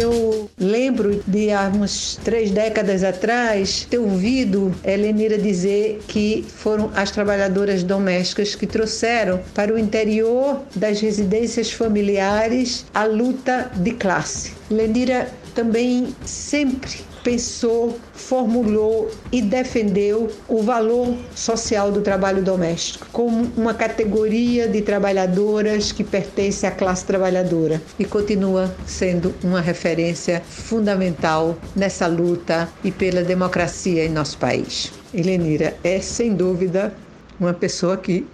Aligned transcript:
Eu 0.00 0.48
lembro 0.58 1.22
de 1.26 1.52
há 1.52 1.68
uns 1.68 2.18
três 2.24 2.50
décadas 2.50 3.04
atrás 3.04 3.86
ter 3.90 3.98
ouvido 3.98 4.74
Helenira 4.82 5.36
dizer 5.36 6.00
que 6.08 6.42
foram 6.48 6.90
as 6.94 7.10
trabalhadoras 7.10 7.82
domésticas 7.82 8.54
que 8.54 8.66
trouxeram 8.66 9.42
para 9.54 9.74
o 9.74 9.78
interior 9.78 10.62
das 10.74 11.02
residências 11.02 11.70
familiares 11.70 12.86
a 12.94 13.04
luta 13.04 13.70
de 13.76 13.90
classe. 13.90 14.54
Lenira 14.70 15.28
também 15.54 16.16
sempre 16.24 17.09
pensou, 17.22 17.98
formulou 18.12 19.10
e 19.30 19.42
defendeu 19.42 20.30
o 20.48 20.62
valor 20.62 21.14
social 21.34 21.90
do 21.92 22.00
trabalho 22.00 22.42
doméstico 22.42 23.06
como 23.12 23.50
uma 23.56 23.74
categoria 23.74 24.68
de 24.68 24.82
trabalhadoras 24.82 25.92
que 25.92 26.04
pertence 26.04 26.66
à 26.66 26.70
classe 26.70 27.04
trabalhadora 27.04 27.80
e 27.98 28.04
continua 28.04 28.74
sendo 28.86 29.34
uma 29.42 29.60
referência 29.60 30.42
fundamental 30.48 31.56
nessa 31.74 32.06
luta 32.06 32.68
e 32.82 32.90
pela 32.90 33.22
democracia 33.22 34.04
em 34.04 34.08
nosso 34.08 34.38
país. 34.38 34.92
Helenira 35.12 35.76
é 35.82 36.00
sem 36.00 36.34
dúvida 36.34 36.94
uma 37.38 37.52
pessoa 37.52 37.96
que 37.96 38.26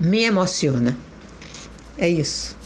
me 0.00 0.24
emociona. 0.24 0.96
É 1.96 2.08
isso. 2.08 2.56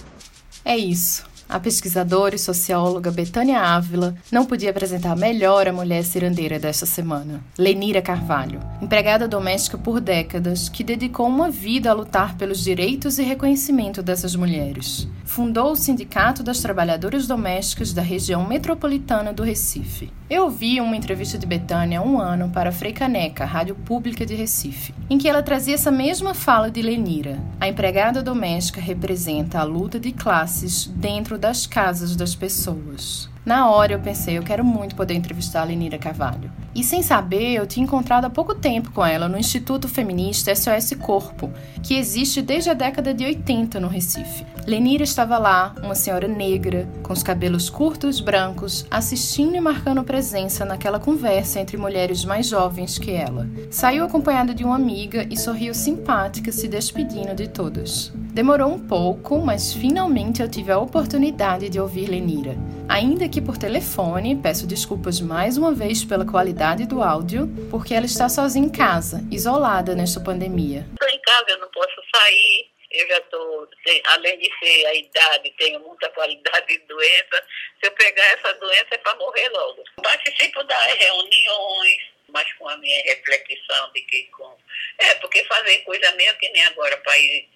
É 0.64 0.76
isso. 0.76 1.24
A 1.48 1.60
pesquisadora 1.60 2.34
e 2.34 2.38
socióloga 2.38 3.10
Betânia 3.10 3.60
Ávila 3.60 4.16
não 4.32 4.44
podia 4.44 4.70
apresentar 4.70 5.16
melhor 5.16 5.68
a 5.68 5.72
mulher 5.72 6.02
cirandeira 6.02 6.58
desta 6.58 6.84
semana, 6.84 7.40
Lenira 7.56 8.02
Carvalho, 8.02 8.60
empregada 8.82 9.28
doméstica 9.28 9.78
por 9.78 10.00
décadas 10.00 10.68
que 10.68 10.82
dedicou 10.82 11.26
uma 11.26 11.48
vida 11.48 11.90
a 11.90 11.94
lutar 11.94 12.36
pelos 12.36 12.62
direitos 12.62 13.18
e 13.18 13.22
reconhecimento 13.22 14.02
dessas 14.02 14.34
mulheres. 14.34 15.08
Fundou 15.26 15.72
o 15.72 15.76
Sindicato 15.76 16.40
das 16.42 16.60
Trabalhadoras 16.60 17.26
Domésticas 17.26 17.92
da 17.92 18.00
região 18.00 18.46
metropolitana 18.46 19.32
do 19.32 19.42
Recife. 19.42 20.10
Eu 20.30 20.44
ouvi 20.44 20.80
uma 20.80 20.96
entrevista 20.96 21.36
de 21.36 21.44
Betânia 21.44 21.98
há 21.98 22.02
um 22.02 22.20
ano 22.20 22.48
para 22.48 22.70
a 22.70 22.72
Freicaneca, 22.72 23.44
rádio 23.44 23.74
pública 23.74 24.24
de 24.24 24.36
Recife, 24.36 24.94
em 25.10 25.18
que 25.18 25.28
ela 25.28 25.42
trazia 25.42 25.74
essa 25.74 25.90
mesma 25.90 26.32
fala 26.32 26.70
de 26.70 26.80
Lenira. 26.80 27.38
A 27.60 27.68
empregada 27.68 28.22
doméstica 28.22 28.80
representa 28.80 29.58
a 29.58 29.64
luta 29.64 29.98
de 29.98 30.12
classes 30.12 30.86
dentro 30.86 31.36
das 31.36 31.66
casas 31.66 32.14
das 32.14 32.36
pessoas. 32.36 33.28
Na 33.46 33.70
hora 33.70 33.92
eu 33.92 34.00
pensei, 34.00 34.36
eu 34.36 34.42
quero 34.42 34.64
muito 34.64 34.96
poder 34.96 35.14
entrevistar 35.14 35.60
a 35.60 35.64
Lenira 35.64 35.96
Carvalho. 35.96 36.50
E 36.74 36.82
sem 36.82 37.00
saber, 37.00 37.54
eu 37.54 37.64
tinha 37.64 37.84
encontrado 37.84 38.24
há 38.24 38.30
pouco 38.30 38.56
tempo 38.56 38.90
com 38.90 39.06
ela 39.06 39.28
no 39.28 39.38
Instituto 39.38 39.88
Feminista 39.88 40.52
SOS 40.52 40.94
Corpo, 40.98 41.52
que 41.80 41.94
existe 41.94 42.42
desde 42.42 42.70
a 42.70 42.74
década 42.74 43.14
de 43.14 43.24
80 43.24 43.78
no 43.78 43.86
Recife. 43.86 44.44
Lenira 44.66 45.04
estava 45.04 45.38
lá, 45.38 45.72
uma 45.80 45.94
senhora 45.94 46.26
negra, 46.26 46.88
com 47.04 47.12
os 47.12 47.22
cabelos 47.22 47.70
curtos, 47.70 48.18
brancos, 48.18 48.84
assistindo 48.90 49.54
e 49.54 49.60
marcando 49.60 50.02
presença 50.02 50.64
naquela 50.64 50.98
conversa 50.98 51.60
entre 51.60 51.76
mulheres 51.76 52.24
mais 52.24 52.48
jovens 52.48 52.98
que 52.98 53.12
ela. 53.12 53.48
Saiu 53.70 54.04
acompanhada 54.04 54.52
de 54.52 54.64
uma 54.64 54.74
amiga 54.74 55.24
e 55.30 55.36
sorriu 55.36 55.72
simpática, 55.72 56.50
se 56.50 56.66
despedindo 56.66 57.32
de 57.32 57.46
todas. 57.46 58.12
Demorou 58.36 58.68
um 58.68 58.86
pouco, 58.86 59.38
mas 59.38 59.72
finalmente 59.72 60.42
eu 60.42 60.50
tive 60.50 60.70
a 60.70 60.78
oportunidade 60.78 61.70
de 61.70 61.80
ouvir 61.80 62.06
Lenira. 62.06 62.52
Ainda 62.86 63.30
que 63.30 63.40
por 63.40 63.56
telefone, 63.56 64.36
peço 64.36 64.66
desculpas 64.66 65.22
mais 65.22 65.56
uma 65.56 65.72
vez 65.72 66.04
pela 66.04 66.22
qualidade 66.22 66.84
do 66.84 67.02
áudio, 67.02 67.48
porque 67.70 67.94
ela 67.94 68.04
está 68.04 68.28
sozinha 68.28 68.66
em 68.66 68.70
casa, 68.70 69.24
isolada 69.32 69.94
nesta 69.94 70.20
pandemia. 70.20 70.84
Estou 70.92 71.08
em 71.08 71.18
casa, 71.22 71.46
eu 71.48 71.60
não 71.60 71.70
posso 71.70 71.96
sair. 72.14 72.68
Eu 72.90 73.08
já 73.08 73.16
estou, 73.16 73.68
além 74.04 74.38
de 74.38 74.50
ser 74.58 74.84
a 74.84 74.94
idade, 74.94 75.54
tenho 75.56 75.80
muita 75.80 76.10
qualidade 76.10 76.66
de 76.66 76.78
doença. 76.86 77.42
Se 77.80 77.88
eu 77.88 77.92
pegar 77.92 78.26
essa 78.34 78.52
doença 78.60 78.88
é 78.90 78.98
para 78.98 79.16
morrer 79.16 79.48
logo. 79.48 79.82
Participo 80.02 80.62
das 80.64 80.92
reuniões, 80.92 82.02
mas 82.28 82.52
com 82.58 82.68
a 82.68 82.76
minha 82.76 83.02
reflexão 83.02 83.90
de 83.94 84.02
que 84.02 84.24
com. 84.24 84.54
É, 84.98 85.14
porque 85.14 85.42
fazer 85.44 85.78
coisa 85.78 86.12
meio 86.16 86.36
que 86.36 86.50
nem 86.50 86.64
agora 86.64 86.98
para 86.98 87.16
ir 87.16 87.48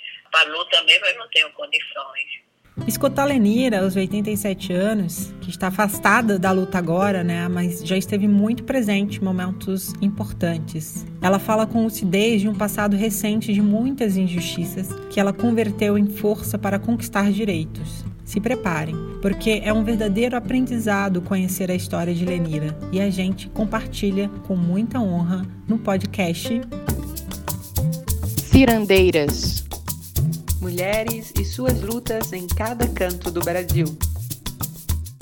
luta 0.45 0.83
mesmo 0.83 1.07
eu 1.07 1.19
não 1.19 1.29
tenho 1.29 1.51
condições. 1.53 2.41
Escutar 2.87 3.25
Lenira, 3.25 3.83
aos 3.83 3.95
87 3.95 4.73
anos, 4.73 5.33
que 5.41 5.51
está 5.51 5.69
afastada 5.69 6.39
da 6.39 6.51
luta 6.51 6.79
agora, 6.79 7.23
né, 7.23 7.47
mas 7.49 7.87
já 7.87 7.97
esteve 7.97 8.27
muito 8.27 8.65
presente 8.65 9.21
em 9.21 9.25
momentos 9.25 9.93
importantes. 10.01 11.07
Ela 11.21 11.39
fala 11.39 11.67
com 11.67 11.85
lucidez 11.85 12.41
de 12.41 12.49
um 12.49 12.55
passado 12.55 12.97
recente 12.97 13.53
de 13.53 13.61
muitas 13.61 14.17
injustiças 14.17 14.89
que 15.11 15.21
ela 15.21 15.33
converteu 15.33 15.99
em 15.99 16.07
força 16.07 16.59
para 16.59 16.79
conquistar 16.79 17.31
direitos. 17.31 18.05
Se 18.25 18.41
preparem, 18.41 18.97
porque 19.21 19.61
é 19.63 19.73
um 19.73 19.85
verdadeiro 19.85 20.37
aprendizado 20.37 21.21
conhecer 21.21 21.71
a 21.71 21.75
história 21.75 22.15
de 22.15 22.25
Lenira 22.25 22.79
e 22.93 23.01
a 23.01 23.11
gente 23.11 23.49
compartilha 23.49 24.29
com 24.47 24.57
muita 24.57 25.01
honra 25.01 25.45
no 25.69 25.79
podcast 25.79 26.61
Cirandeiras 28.37 29.70
mulheres 30.61 31.33
e 31.39 31.45
suas 31.45 31.81
lutas 31.81 32.33
em 32.33 32.47
cada 32.47 32.87
canto 32.89 33.31
do 33.31 33.41
Brasil. 33.41 33.87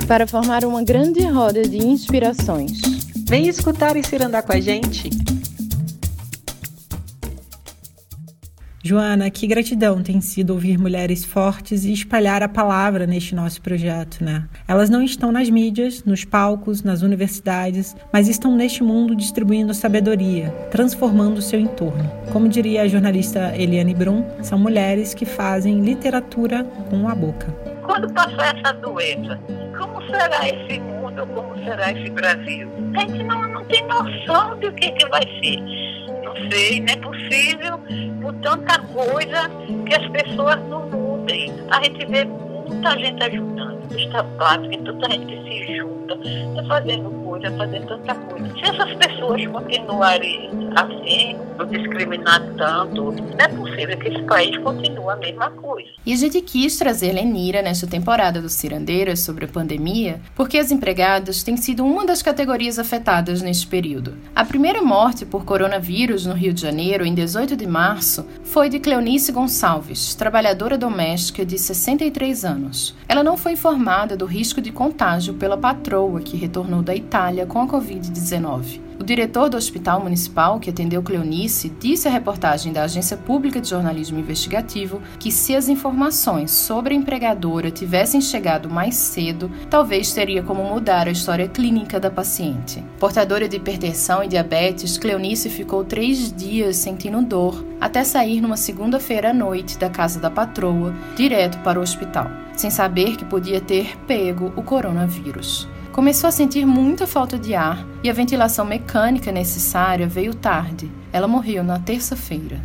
Para 0.06 0.26
formar 0.26 0.64
uma 0.64 0.82
grande 0.82 1.22
roda 1.22 1.62
de 1.62 1.78
inspirações. 1.78 2.80
Vem 3.28 3.48
escutar 3.48 3.96
e 3.96 4.02
cirandar 4.02 4.42
com 4.42 4.52
a 4.52 4.60
gente. 4.60 5.10
Joana, 8.88 9.28
que 9.28 9.46
gratidão 9.46 10.02
tem 10.02 10.18
sido 10.18 10.54
ouvir 10.54 10.78
mulheres 10.78 11.22
fortes 11.22 11.84
e 11.84 11.92
espalhar 11.92 12.42
a 12.42 12.48
palavra 12.48 13.06
neste 13.06 13.34
nosso 13.34 13.60
projeto, 13.60 14.24
né? 14.24 14.48
Elas 14.66 14.88
não 14.88 15.02
estão 15.02 15.30
nas 15.30 15.50
mídias, 15.50 16.02
nos 16.04 16.24
palcos, 16.24 16.82
nas 16.82 17.02
universidades, 17.02 17.94
mas 18.10 18.28
estão 18.28 18.56
neste 18.56 18.82
mundo 18.82 19.14
distribuindo 19.14 19.74
sabedoria, 19.74 20.48
transformando 20.70 21.36
o 21.36 21.42
seu 21.42 21.60
entorno. 21.60 22.10
Como 22.32 22.48
diria 22.48 22.80
a 22.80 22.88
jornalista 22.88 23.54
Eliane 23.54 23.94
Brum, 23.94 24.24
são 24.40 24.58
mulheres 24.58 25.12
que 25.12 25.26
fazem 25.26 25.82
literatura 25.82 26.64
com 26.88 27.06
a 27.10 27.14
boca. 27.14 27.54
Quando 27.82 28.10
passar 28.14 28.56
essa 28.56 28.72
doença, 28.72 29.38
como 29.76 30.00
será 30.06 30.48
esse 30.48 30.80
mundo, 30.80 31.26
como 31.34 31.62
será 31.62 31.92
esse 31.92 32.08
Brasil? 32.08 32.70
A 32.96 33.00
gente 33.00 33.22
não, 33.24 33.48
não 33.48 33.64
tem 33.66 33.86
noção 33.86 34.58
do 34.58 34.72
que, 34.72 34.92
que 34.92 35.06
vai 35.10 35.24
ser. 35.42 35.87
Não 36.28 36.50
sei, 36.50 36.80
não 36.80 36.92
é 36.92 36.96
possível 36.96 37.78
por 38.20 38.34
tanta 38.42 38.78
coisa 38.80 39.48
que 39.86 39.94
as 39.94 40.06
pessoas 40.10 40.56
não 40.68 40.86
mudem. 40.90 41.54
A 41.70 41.82
gente 41.82 42.04
vê 42.04 42.24
muita 42.26 42.98
gente 42.98 43.22
ajudando, 43.22 43.98
está 43.98 44.22
básico, 44.22 44.84
tanta 44.84 45.10
gente 45.10 45.42
se 45.42 45.76
junta, 45.76 46.14
está 46.22 46.64
fazendo 46.64 47.17
coisa, 47.38 47.56
fazendo 47.56 47.86
tanta 47.86 48.14
coisa. 48.14 48.48
Se 48.54 48.62
essas 48.62 48.94
pessoas 48.94 49.46
continuarem 49.46 50.50
assim, 50.76 51.36
não 51.56 51.66
discriminar 51.66 52.40
tanto, 52.56 53.12
não 53.12 53.38
é 53.38 53.48
possível 53.48 53.98
que 53.98 54.08
esse 54.08 54.22
país 54.22 54.56
continue 54.58 55.10
a 55.10 55.16
mesma 55.16 55.50
coisa. 55.50 55.88
E 56.04 56.12
a 56.12 56.16
gente 56.16 56.40
quis 56.40 56.76
trazer 56.76 57.12
Lenira 57.12 57.62
nesta 57.62 57.86
temporada 57.86 58.40
do 58.40 58.48
Cirandeiras 58.48 59.20
sobre 59.20 59.44
a 59.44 59.48
pandemia, 59.48 60.20
porque 60.34 60.58
as 60.58 60.70
empregadas 60.70 61.42
têm 61.42 61.56
sido 61.56 61.84
uma 61.84 62.04
das 62.04 62.22
categorias 62.22 62.78
afetadas 62.78 63.42
neste 63.42 63.66
período. 63.66 64.16
A 64.34 64.44
primeira 64.44 64.82
morte 64.82 65.24
por 65.24 65.44
coronavírus 65.44 66.26
no 66.26 66.34
Rio 66.34 66.52
de 66.52 66.60
Janeiro, 66.60 67.04
em 67.04 67.14
18 67.14 67.56
de 67.56 67.66
março, 67.66 68.26
foi 68.42 68.68
de 68.68 68.78
Cleonice 68.78 69.32
Gonçalves, 69.32 70.14
trabalhadora 70.14 70.78
doméstica 70.78 71.44
de 71.44 71.58
63 71.58 72.44
anos. 72.44 72.94
Ela 73.08 73.22
não 73.22 73.36
foi 73.36 73.52
informada 73.52 74.16
do 74.16 74.26
risco 74.26 74.60
de 74.60 74.72
contágio 74.72 75.34
pela 75.34 75.56
patroa 75.56 76.20
que 76.20 76.36
retornou 76.36 76.82
da 76.82 76.94
Itália 76.94 77.27
com 77.46 77.60
a 77.60 77.66
Covid-19. 77.66 78.80
O 78.98 79.04
diretor 79.04 79.48
do 79.48 79.56
Hospital 79.56 80.00
Municipal, 80.00 80.58
que 80.58 80.70
atendeu 80.70 81.02
Cleonice, 81.02 81.68
disse 81.68 82.08
à 82.08 82.10
reportagem 82.10 82.72
da 82.72 82.82
Agência 82.82 83.16
Pública 83.16 83.60
de 83.60 83.68
Jornalismo 83.68 84.18
Investigativo 84.18 85.00
que 85.20 85.30
se 85.30 85.54
as 85.54 85.68
informações 85.68 86.50
sobre 86.50 86.94
a 86.94 86.96
empregadora 86.96 87.70
tivessem 87.70 88.20
chegado 88.20 88.68
mais 88.68 88.96
cedo, 88.96 89.50
talvez 89.70 90.12
teria 90.12 90.42
como 90.42 90.64
mudar 90.64 91.06
a 91.06 91.12
história 91.12 91.46
clínica 91.46 92.00
da 92.00 92.10
paciente. 92.10 92.82
Portadora 92.98 93.48
de 93.48 93.56
hipertensão 93.56 94.24
e 94.24 94.28
diabetes, 94.28 94.98
Cleonice 94.98 95.48
ficou 95.48 95.84
três 95.84 96.32
dias 96.32 96.76
sentindo 96.76 97.22
dor, 97.22 97.64
até 97.80 98.02
sair 98.02 98.40
numa 98.40 98.56
segunda-feira 98.56 99.30
à 99.30 99.34
noite 99.34 99.78
da 99.78 99.88
casa 99.88 100.18
da 100.18 100.30
patroa, 100.30 100.92
direto 101.14 101.58
para 101.58 101.78
o 101.78 101.82
hospital, 101.82 102.28
sem 102.56 102.70
saber 102.70 103.16
que 103.16 103.24
podia 103.24 103.60
ter 103.60 103.96
pego 104.06 104.52
o 104.56 104.62
coronavírus. 104.62 105.68
Começou 105.98 106.28
a 106.28 106.30
sentir 106.30 106.64
muita 106.64 107.08
falta 107.08 107.36
de 107.36 107.56
ar 107.56 107.84
e 108.04 108.08
a 108.08 108.12
ventilação 108.12 108.64
mecânica 108.64 109.32
necessária 109.32 110.06
veio 110.06 110.32
tarde. 110.32 110.88
Ela 111.12 111.26
morreu 111.26 111.64
na 111.64 111.80
terça-feira. 111.80 112.62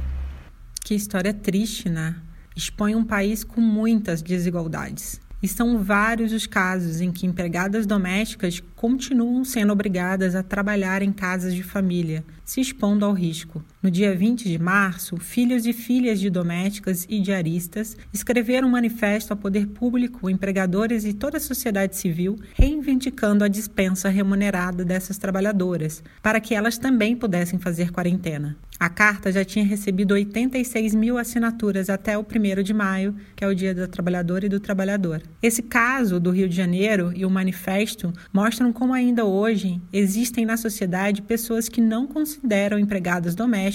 Que 0.85 0.93
história 0.93 1.33
triste, 1.33 1.89
né? 1.89 2.15
Expõe 2.55 2.93
um 2.93 3.03
país 3.03 3.43
com 3.43 3.59
muitas 3.59 4.21
desigualdades. 4.21 5.19
E 5.41 5.47
são 5.47 5.79
vários 5.79 6.31
os 6.31 6.45
casos 6.45 7.01
em 7.01 7.11
que 7.11 7.25
empregadas 7.25 7.87
domésticas 7.87 8.61
continuam 8.75 9.43
sendo 9.43 9.73
obrigadas 9.73 10.35
a 10.35 10.43
trabalhar 10.43 11.01
em 11.01 11.11
casas 11.11 11.55
de 11.55 11.63
família, 11.63 12.23
se 12.45 12.61
expondo 12.61 13.03
ao 13.03 13.13
risco. 13.13 13.65
No 13.83 13.91
dia 13.91 14.15
20 14.15 14.47
de 14.47 14.57
março, 14.57 15.17
filhos 15.17 15.65
e 15.65 15.73
filhas 15.73 16.17
de 16.17 16.29
domésticas 16.29 17.05
e 17.09 17.19
diaristas 17.19 17.97
escreveram 18.13 18.69
um 18.69 18.71
manifesto 18.71 19.33
ao 19.33 19.37
poder 19.37 19.67
público, 19.67 20.29
empregadores 20.29 21.03
e 21.03 21.11
toda 21.11 21.35
a 21.35 21.41
sociedade 21.41 21.97
civil, 21.97 22.39
reivindicando 22.53 23.43
a 23.43 23.49
dispensa 23.49 24.07
remunerada 24.07 24.85
dessas 24.85 25.17
trabalhadoras, 25.17 26.01
para 26.21 26.39
que 26.39 26.55
elas 26.55 26.77
também 26.77 27.13
pudessem 27.13 27.59
fazer 27.59 27.91
quarentena. 27.91 28.55
A 28.79 28.89
carta 28.89 29.31
já 29.31 29.45
tinha 29.45 29.65
recebido 29.65 30.13
86 30.13 30.95
mil 30.95 31.17
assinaturas 31.17 31.89
até 31.89 32.17
o 32.17 32.21
1 32.21 32.63
de 32.63 32.73
maio, 32.73 33.15
que 33.35 33.43
é 33.43 33.47
o 33.47 33.53
Dia 33.53 33.73
da 33.73 33.87
Trabalhadora 33.87 34.45
e 34.45 34.49
do 34.49 34.59
Trabalhador. 34.59 35.21
Esse 35.41 35.61
caso 35.61 36.19
do 36.19 36.31
Rio 36.31 36.49
de 36.49 36.55
Janeiro 36.55 37.11
e 37.15 37.25
o 37.25 37.29
manifesto 37.29 38.11
mostram 38.33 38.73
como 38.73 38.93
ainda 38.93 39.25
hoje 39.25 39.79
existem 39.91 40.45
na 40.45 40.57
sociedade 40.57 41.21
pessoas 41.21 41.69
que 41.69 41.79
não 41.79 42.07
consideram 42.07 42.79
empregadas 42.79 43.35
domésticas 43.35 43.72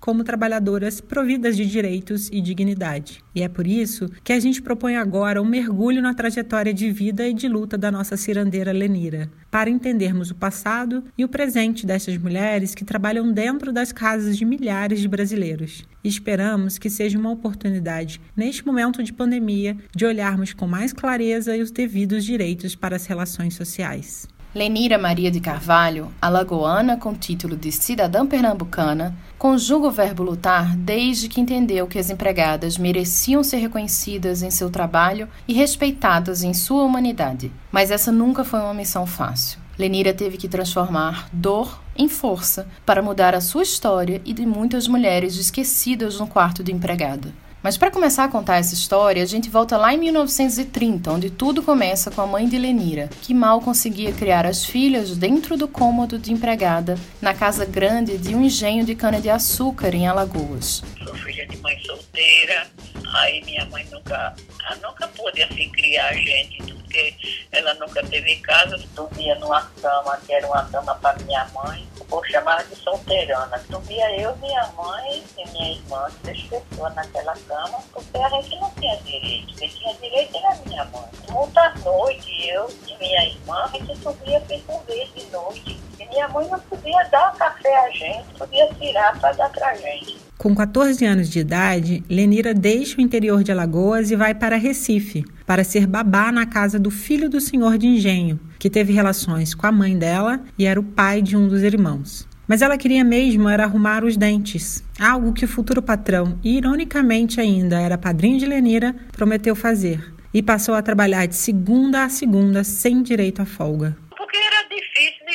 como 0.00 0.24
trabalhadoras 0.24 1.00
providas 1.00 1.56
de 1.56 1.66
direitos 1.66 2.28
e 2.32 2.40
dignidade. 2.40 3.22
E 3.34 3.42
é 3.42 3.48
por 3.48 3.66
isso 3.66 4.08
que 4.22 4.32
a 4.32 4.38
gente 4.38 4.62
propõe 4.62 4.96
agora 4.96 5.42
um 5.42 5.44
mergulho 5.44 6.00
na 6.00 6.14
trajetória 6.14 6.72
de 6.72 6.90
vida 6.90 7.26
e 7.26 7.34
de 7.34 7.48
luta 7.48 7.76
da 7.76 7.90
nossa 7.90 8.16
cirandeira 8.16 8.72
Lenira, 8.72 9.28
para 9.50 9.68
entendermos 9.68 10.30
o 10.30 10.34
passado 10.34 11.04
e 11.18 11.24
o 11.24 11.28
presente 11.28 11.84
dessas 11.84 12.16
mulheres 12.16 12.74
que 12.74 12.84
trabalham 12.84 13.32
dentro 13.32 13.72
das 13.72 13.92
casas 13.92 14.36
de 14.36 14.44
milhares 14.44 15.00
de 15.00 15.08
brasileiros. 15.08 15.84
Esperamos 16.02 16.78
que 16.78 16.90
seja 16.90 17.18
uma 17.18 17.30
oportunidade, 17.30 18.20
neste 18.36 18.64
momento 18.64 19.02
de 19.02 19.12
pandemia, 19.12 19.76
de 19.94 20.04
olharmos 20.04 20.52
com 20.52 20.66
mais 20.66 20.92
clareza 20.92 21.56
e 21.56 21.62
os 21.62 21.70
devidos 21.70 22.24
direitos 22.24 22.74
para 22.74 22.96
as 22.96 23.06
relações 23.06 23.54
sociais. 23.54 24.28
Lenira 24.54 24.96
Maria 24.96 25.32
de 25.32 25.40
Carvalho, 25.40 26.12
alagoana 26.22 26.96
com 26.96 27.12
título 27.12 27.56
de 27.56 27.72
cidadã 27.72 28.24
pernambucana, 28.24 29.12
conjuga 29.36 29.88
o 29.88 29.90
verbo 29.90 30.22
lutar 30.22 30.76
desde 30.76 31.28
que 31.28 31.40
entendeu 31.40 31.88
que 31.88 31.98
as 31.98 32.08
empregadas 32.08 32.78
mereciam 32.78 33.42
ser 33.42 33.56
reconhecidas 33.56 34.44
em 34.44 34.52
seu 34.52 34.70
trabalho 34.70 35.28
e 35.48 35.52
respeitadas 35.52 36.44
em 36.44 36.54
sua 36.54 36.84
humanidade. 36.84 37.50
Mas 37.72 37.90
essa 37.90 38.12
nunca 38.12 38.44
foi 38.44 38.60
uma 38.60 38.72
missão 38.72 39.04
fácil. 39.04 39.58
Lenira 39.76 40.14
teve 40.14 40.36
que 40.36 40.46
transformar 40.46 41.28
dor 41.32 41.82
em 41.96 42.08
força 42.08 42.68
para 42.86 43.02
mudar 43.02 43.34
a 43.34 43.40
sua 43.40 43.64
história 43.64 44.22
e 44.24 44.32
de 44.32 44.46
muitas 44.46 44.86
mulheres 44.86 45.34
esquecidas 45.36 46.20
no 46.20 46.28
quarto 46.28 46.62
de 46.62 46.70
empregada. 46.70 47.34
Mas 47.64 47.78
para 47.78 47.90
começar 47.90 48.24
a 48.24 48.28
contar 48.28 48.58
essa 48.58 48.74
história, 48.74 49.22
a 49.22 49.26
gente 49.26 49.48
volta 49.48 49.78
lá 49.78 49.94
em 49.94 49.96
1930, 49.96 51.10
onde 51.10 51.30
tudo 51.30 51.62
começa 51.62 52.10
com 52.10 52.20
a 52.20 52.26
mãe 52.26 52.46
de 52.46 52.58
Lenira, 52.58 53.08
que 53.22 53.32
mal 53.32 53.58
conseguia 53.58 54.12
criar 54.12 54.44
as 54.44 54.66
filhas 54.66 55.16
dentro 55.16 55.56
do 55.56 55.66
cômodo 55.66 56.18
de 56.18 56.30
empregada 56.30 56.98
na 57.22 57.32
casa 57.32 57.64
grande 57.64 58.18
de 58.18 58.34
um 58.34 58.42
engenho 58.42 58.84
de 58.84 58.94
cana-de-açúcar 58.94 59.94
em 59.94 60.06
Alagoas. 60.06 60.82
Sou 61.02 61.14
filha 61.14 61.46
de 61.46 61.56
mãe 61.56 61.80
solteira, 61.86 62.66
aí 63.14 63.42
minha 63.46 63.64
mãe 63.70 63.86
nunca, 63.90 64.36
nunca 64.82 65.08
pôde 65.08 65.42
assim 65.42 65.70
criar 65.70 66.10
a 66.10 66.12
gente, 66.12 66.58
porque 66.70 67.14
ela 67.50 67.72
nunca 67.76 68.04
teve 68.04 68.36
casa, 68.40 68.78
dormia 68.94 69.36
numa 69.36 69.62
cama 69.80 70.18
que 70.26 70.34
era 70.34 70.46
uma 70.46 70.64
cama 70.66 70.94
para 70.96 71.18
minha 71.24 71.48
mãe 71.54 71.93
ou 72.10 72.24
chamava 72.24 72.64
de 72.64 72.76
solteirana. 72.76 73.58
Dormia 73.68 74.20
eu, 74.20 74.36
minha 74.36 74.66
mãe 74.76 75.22
e 75.38 75.48
minha 75.50 75.72
irmã, 75.72 76.08
três 76.22 76.42
pessoas 76.42 76.94
naquela 76.94 77.34
cama, 77.48 77.78
porque 77.92 78.18
a 78.18 78.28
gente 78.28 78.58
não 78.60 78.70
tinha 78.70 78.96
direito. 78.98 79.54
Quem 79.56 79.68
tinha 79.68 79.94
direito 79.94 80.36
era 80.36 80.56
minha 80.66 80.84
mãe. 80.86 81.10
Muita 81.30 81.74
noite, 81.84 82.48
eu 82.48 82.68
e 82.86 82.96
minha 82.96 83.24
irmã, 83.24 83.64
a 83.64 83.68
gente 83.68 83.96
subia 83.98 84.42
cinco 84.46 84.78
vezes 84.86 85.14
de 85.14 85.24
noite. 85.26 85.80
E 85.98 86.06
minha 86.06 86.28
mãe 86.28 86.46
não 86.48 86.60
podia 86.60 87.04
dar 87.04 87.34
café 87.34 87.76
a 87.76 87.90
gente, 87.90 88.34
podia 88.38 88.66
tirar 88.74 89.18
para 89.20 89.32
dar 89.32 89.50
para 89.50 89.74
gente. 89.74 90.23
Com 90.44 90.54
14 90.54 91.02
anos 91.06 91.30
de 91.30 91.38
idade, 91.38 92.04
Lenira 92.06 92.52
deixa 92.52 92.98
o 92.98 93.00
interior 93.00 93.42
de 93.42 93.50
Alagoas 93.50 94.10
e 94.10 94.14
vai 94.14 94.34
para 94.34 94.58
Recife, 94.58 95.24
para 95.46 95.64
ser 95.64 95.86
babá 95.86 96.30
na 96.30 96.44
casa 96.44 96.78
do 96.78 96.90
filho 96.90 97.30
do 97.30 97.40
senhor 97.40 97.78
de 97.78 97.86
engenho, 97.86 98.38
que 98.58 98.68
teve 98.68 98.92
relações 98.92 99.54
com 99.54 99.66
a 99.66 99.72
mãe 99.72 99.96
dela 99.96 100.44
e 100.58 100.66
era 100.66 100.78
o 100.78 100.82
pai 100.82 101.22
de 101.22 101.34
um 101.34 101.48
dos 101.48 101.62
irmãos. 101.62 102.28
Mas 102.46 102.60
ela 102.60 102.76
queria 102.76 103.02
mesmo 103.02 103.48
era 103.48 103.64
arrumar 103.64 104.04
os 104.04 104.18
dentes, 104.18 104.84
algo 105.00 105.32
que 105.32 105.46
o 105.46 105.48
futuro 105.48 105.80
patrão, 105.80 106.38
e 106.44 106.58
ironicamente 106.58 107.40
ainda 107.40 107.80
era 107.80 107.96
padrinho 107.96 108.38
de 108.38 108.44
Lenira, 108.44 108.94
prometeu 109.12 109.56
fazer, 109.56 110.12
e 110.34 110.42
passou 110.42 110.74
a 110.74 110.82
trabalhar 110.82 111.24
de 111.24 111.36
segunda 111.36 112.04
a 112.04 112.10
segunda 112.10 112.62
sem 112.64 113.02
direito 113.02 113.40
à 113.40 113.46
folga 113.46 113.96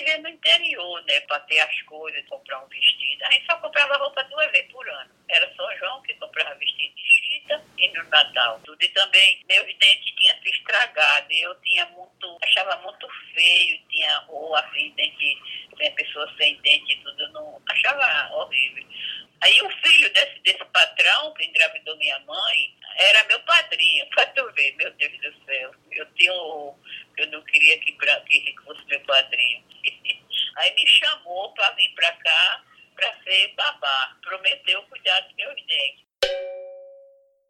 viver 0.10 0.22
no 0.22 0.30
interior, 0.30 1.04
né? 1.08 1.20
Para 1.22 1.40
ter 1.42 1.60
as 1.60 1.82
coisas, 1.84 2.24
comprar 2.28 2.64
um 2.64 2.68
vestido. 2.68 3.19
A 3.30 3.32
gente 3.32 3.46
só 3.46 3.56
comprava 3.58 3.96
roupa 3.98 4.24
duas 4.24 4.52
vezes 4.52 4.72
por 4.72 4.90
ano. 4.90 5.12
Era 5.30 5.56
São 5.56 5.78
João 5.78 6.02
que 6.02 6.16
comprava 6.16 6.56
vestido 6.56 6.96
de 6.96 7.04
chita 7.04 7.64
e 7.78 7.88
no 7.90 8.04
Natal. 8.06 8.60
Tudo. 8.66 8.84
E 8.84 8.90
também 8.90 9.46
meus 9.48 9.68
dentes 9.78 10.16
tinham 10.16 10.36
se 10.42 10.50
estragado. 10.50 11.32
Eu 11.32 11.54
tinha 11.62 11.86
muito, 11.86 12.40
achava 12.42 12.76
muito 12.78 13.08
feio. 13.36 13.80
Tinha 13.88 14.18
rua, 14.22 14.60
assim, 14.62 14.90
dente, 14.98 15.38
sem 15.78 15.94
pessoa 15.94 16.34
sem 16.40 16.60
dente 16.62 16.92
e 16.92 17.04
tudo. 17.04 17.32
Não, 17.32 17.62
achava 17.70 18.34
horrível. 18.34 18.84
Aí 19.42 19.62
o 19.62 19.70
filho 19.70 20.12
desse, 20.12 20.40
desse 20.40 20.66
patrão 20.66 21.32
que 21.36 21.46
engravidou 21.46 21.96
minha 21.98 22.18
mãe 22.22 22.76
era 22.96 23.24
meu 23.26 23.40
padrinho, 23.42 24.08
para 24.10 24.26
tu 24.26 24.52
ver, 24.54 24.76
meu 24.76 24.92
Deus 24.94 25.14
do 25.22 25.46
céu. 25.46 25.72
Eu 25.92 26.06
tinha 26.16 26.32
eu 26.32 27.28
não 27.28 27.44
queria 27.44 27.78
que, 27.78 27.92
que 27.92 28.56
fosse 28.66 28.84
meu 28.86 29.02
padrinho. 29.02 29.64
Aí 30.58 30.74
me 30.74 30.88
chamou 30.88 31.54
para 31.54 31.70
vir 31.72 31.94
para 31.94 32.12
cá 32.14 32.64
para 33.00 33.14
ser 33.24 33.54
babá. 33.56 34.18
Prometeu 34.22 34.82
cuidar 34.90 35.22
dos 35.22 35.36
meus 35.38 35.56
dentes. 35.68 36.10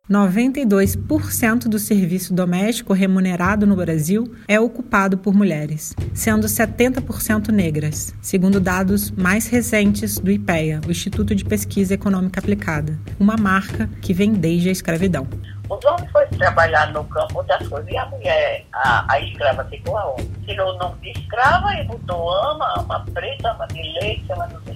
92% 0.10 1.68
do 1.68 1.78
serviço 1.78 2.34
doméstico 2.34 2.94
remunerado 2.94 3.68
no 3.68 3.76
Brasil 3.76 4.36
é 4.48 4.60
ocupado 4.60 5.20
por 5.20 5.36
mulheres, 5.36 5.94
sendo 6.16 6.48
70% 6.48 7.50
negras, 7.50 8.16
segundo 8.20 8.60
dados 8.60 9.12
mais 9.12 9.48
recentes 9.48 10.18
do 10.18 10.32
IPEA, 10.32 10.82
o 10.88 10.90
Instituto 10.90 11.36
de 11.36 11.46
Pesquisa 11.46 11.94
Econômica 11.94 12.40
Aplicada, 12.40 13.00
uma 13.20 13.38
marca 13.38 13.88
que 14.02 14.12
vem 14.12 14.34
desde 14.34 14.70
a 14.70 14.72
escravidão. 14.72 15.28
Os 15.70 15.86
homens 15.86 16.12
foram 16.12 16.28
trabalhar 16.30 16.92
no 16.92 17.04
campo 17.04 17.44
das 17.44 17.68
coisas 17.68 17.92
e 17.92 17.96
a 17.96 18.06
mulher, 18.08 18.66
a, 18.74 19.14
a 19.14 19.20
escrava 19.20 19.64
ficou 19.66 19.96
aonde? 19.96 20.28
Tirou 20.48 20.74
o 20.74 20.78
nome 20.80 21.00
de 21.02 21.20
escrava 21.20 21.72
e 21.76 21.84
botou 21.84 22.32
ama, 22.32 22.74
ama 22.80 23.06
preta, 23.14 23.52
ama 23.52 23.68
de 23.68 23.84
leite, 24.02 24.26
ama 24.32 24.48
não 24.48 24.69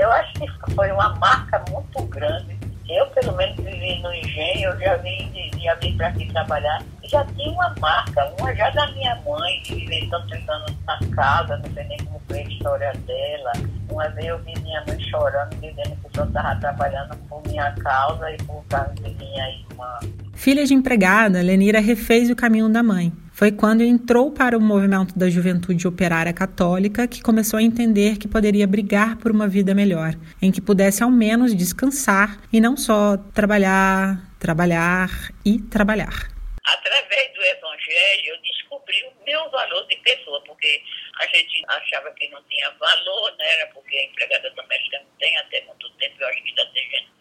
Eu 0.00 0.12
acho 0.12 0.32
que 0.34 0.74
foi 0.74 0.90
uma 0.92 1.14
marca 1.16 1.62
muito 1.70 2.02
grande 2.06 2.54
eu, 2.88 3.06
pelo 3.08 3.34
menos, 3.36 3.56
vivi 3.56 3.98
no 4.00 4.12
engenho, 4.12 4.70
eu 4.70 4.78
já 4.78 4.96
vim, 4.96 5.50
já 5.58 5.74
vim 5.76 5.96
para 5.96 6.08
aqui 6.08 6.26
trabalhar. 6.30 6.82
Já 7.10 7.24
tinha 7.24 7.50
uma 7.52 7.74
marca, 7.80 8.32
uma 8.40 8.54
já 8.54 8.70
da 8.70 8.90
minha 8.92 9.14
mãe, 9.26 9.62
de 9.62 9.74
viver 9.74 10.08
tantos 10.10 10.48
anos 10.48 10.72
na 10.86 10.98
casa, 11.14 11.56
não 11.58 11.72
sei 11.72 11.84
nem 11.84 11.98
como 11.98 12.20
foi 12.26 12.38
a 12.38 12.42
história 12.42 12.92
dela. 13.06 13.52
Uma 13.90 14.08
vez 14.10 14.26
eu 14.26 14.38
vi 14.40 14.54
minha 14.60 14.82
mãe 14.86 15.00
chorando, 15.10 15.54
dizendo 15.56 15.96
que 15.96 16.18
eu 16.18 16.24
estava 16.24 16.60
trabalhando 16.60 17.16
por 17.28 17.42
minha 17.46 17.72
causa 17.72 18.30
e 18.30 18.36
por 18.38 18.64
causa 18.68 18.92
de 18.94 19.14
minha 19.14 19.48
irmã. 19.50 19.98
Filha 20.34 20.64
de 20.64 20.74
empregada, 20.74 21.40
Lenira 21.42 21.80
refez 21.80 22.30
o 22.30 22.36
caminho 22.36 22.68
da 22.68 22.82
mãe. 22.82 23.12
Foi 23.32 23.50
quando 23.50 23.82
entrou 23.82 24.30
para 24.30 24.56
o 24.56 24.60
movimento 24.60 25.18
da 25.18 25.28
juventude 25.28 25.88
operária 25.88 26.32
católica 26.32 27.08
que 27.08 27.20
começou 27.20 27.58
a 27.58 27.62
entender 27.62 28.16
que 28.16 28.28
poderia 28.28 28.64
brigar 28.64 29.16
por 29.16 29.32
uma 29.32 29.48
vida 29.48 29.74
melhor, 29.74 30.14
em 30.40 30.52
que 30.52 30.60
pudesse 30.60 31.02
ao 31.02 31.10
menos 31.10 31.52
descansar 31.52 32.38
e 32.52 32.60
não 32.60 32.76
só 32.76 33.16
trabalhar, 33.32 34.22
trabalhar 34.38 35.10
e 35.44 35.58
trabalhar. 35.58 36.30
Através 36.64 37.34
do 37.34 37.42
Evangelho, 37.42 38.34
eu 38.34 38.42
descobri 38.42 39.02
o 39.02 39.24
meu 39.26 39.50
de 39.86 39.96
pessoa, 39.96 40.40
porque 40.42 40.82
a 41.18 41.26
gente 41.26 41.62
achava 41.68 42.12
que 42.12 42.28
não 42.28 42.42
tinha 42.44 42.70
valor, 42.70 43.34
né? 43.36 43.60
Era 43.60 43.66
porque 43.68 43.96
a 43.96 44.04
empregada 44.04 44.50
doméstica 44.50 45.00
não 45.00 45.16
tem 45.18 45.36
até 45.38 45.60
muito 45.62 45.90
tempo, 45.94 46.16
eu 46.20 46.28
acho 46.28 46.42
que 46.42 46.50
está 46.50 46.66
tendo 46.66 47.14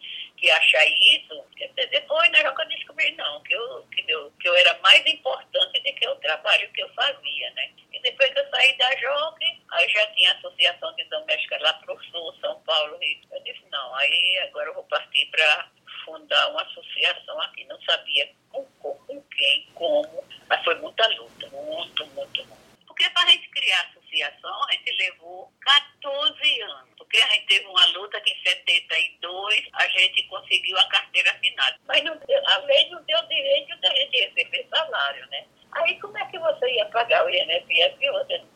que 0.43 0.51
acha 0.51 0.85
isso, 0.85 1.41
depois 1.89 2.29
né, 2.31 2.43
eu 2.45 2.67
descobri 2.67 3.15
não, 3.15 3.41
que 3.43 3.53
eu, 3.53 3.87
que, 3.95 4.03
eu, 4.11 4.29
que 4.31 4.49
eu 4.49 4.53
era 4.57 4.77
mais 4.79 5.05
importante 5.05 5.79
do 5.79 5.93
que 5.95 6.05
o 6.05 6.15
trabalho 6.17 6.69
que 6.73 6.83
eu 6.83 6.89
fazia, 6.89 7.51
né? 7.51 7.71
E 7.93 7.99
depois 8.01 8.29
que 8.33 8.39
eu 8.39 8.49
saí 8.49 8.77
da 8.77 8.93
JOC, 8.93 9.61
aí 9.71 9.89
já 9.89 10.05
tinha 10.07 10.33
Associação 10.33 10.93
de 10.95 11.05
Doméstica 11.05 11.57
lá 11.61 11.73
pro 11.75 11.97
Sul, 12.11 12.35
São 12.41 12.59
Paulo, 12.63 12.97
Rio. 12.97 13.21
Eu 13.31 13.41
disse, 13.43 13.63
não, 13.71 13.95
aí 13.95 14.39
agora 14.39 14.67
eu 14.67 14.73
vou 14.73 14.83
partir 14.83 15.25
para 15.27 15.71
fundar 16.03 16.49
uma 16.49 16.63
associação 16.63 17.39
aqui. 17.43 17.63
Não 17.63 17.81
sabia 17.83 18.29
com, 18.49 18.65
com, 18.81 18.95
com 18.95 19.21
quem, 19.21 19.65
como, 19.75 20.25
mas 20.49 20.63
foi 20.63 20.75
muita 20.75 21.07
luta, 21.07 21.49
muito, 21.49 22.05
muito, 22.07 22.45
muito. 22.45 22.63
Porque 22.87 23.09
para 23.09 23.23
a 23.23 23.31
gente 23.31 23.49
criar 23.49 23.81
associação, 23.81 24.63
a 24.69 24.71
gente 24.73 24.91
levou 24.91 25.51
14 25.61 26.61
anos. 26.61 26.89
Porque 26.97 27.17
a 27.17 27.27
gente 27.33 27.47
teve 27.47 27.65
uma 27.65 27.85
luta 27.87 28.21
que 28.21 28.31
em 28.31 28.43
72 28.43 29.67
a 29.73 29.87
gente 29.87 30.23
conseguiu 30.27 30.77
a 30.77 30.87
carteira 30.89 31.31
assinada. 31.31 31.77
Mas 31.87 32.03
não, 32.03 32.13
a 32.13 32.57
lei 32.59 32.89
não 32.89 33.03
deu 33.03 33.21
direito 33.27 33.75
da 33.81 33.89
gente 33.95 34.17
receber 34.17 34.67
salário, 34.69 35.27
né? 35.27 35.45
Aí 35.71 35.99
como 35.99 36.17
é 36.17 36.25
que 36.27 36.37
você 36.37 36.71
ia 36.71 36.85
pagar 36.85 37.25
o 37.25 37.29
INSS 37.29 37.97
se 37.97 38.11
você 38.11 38.37
não? 38.37 38.52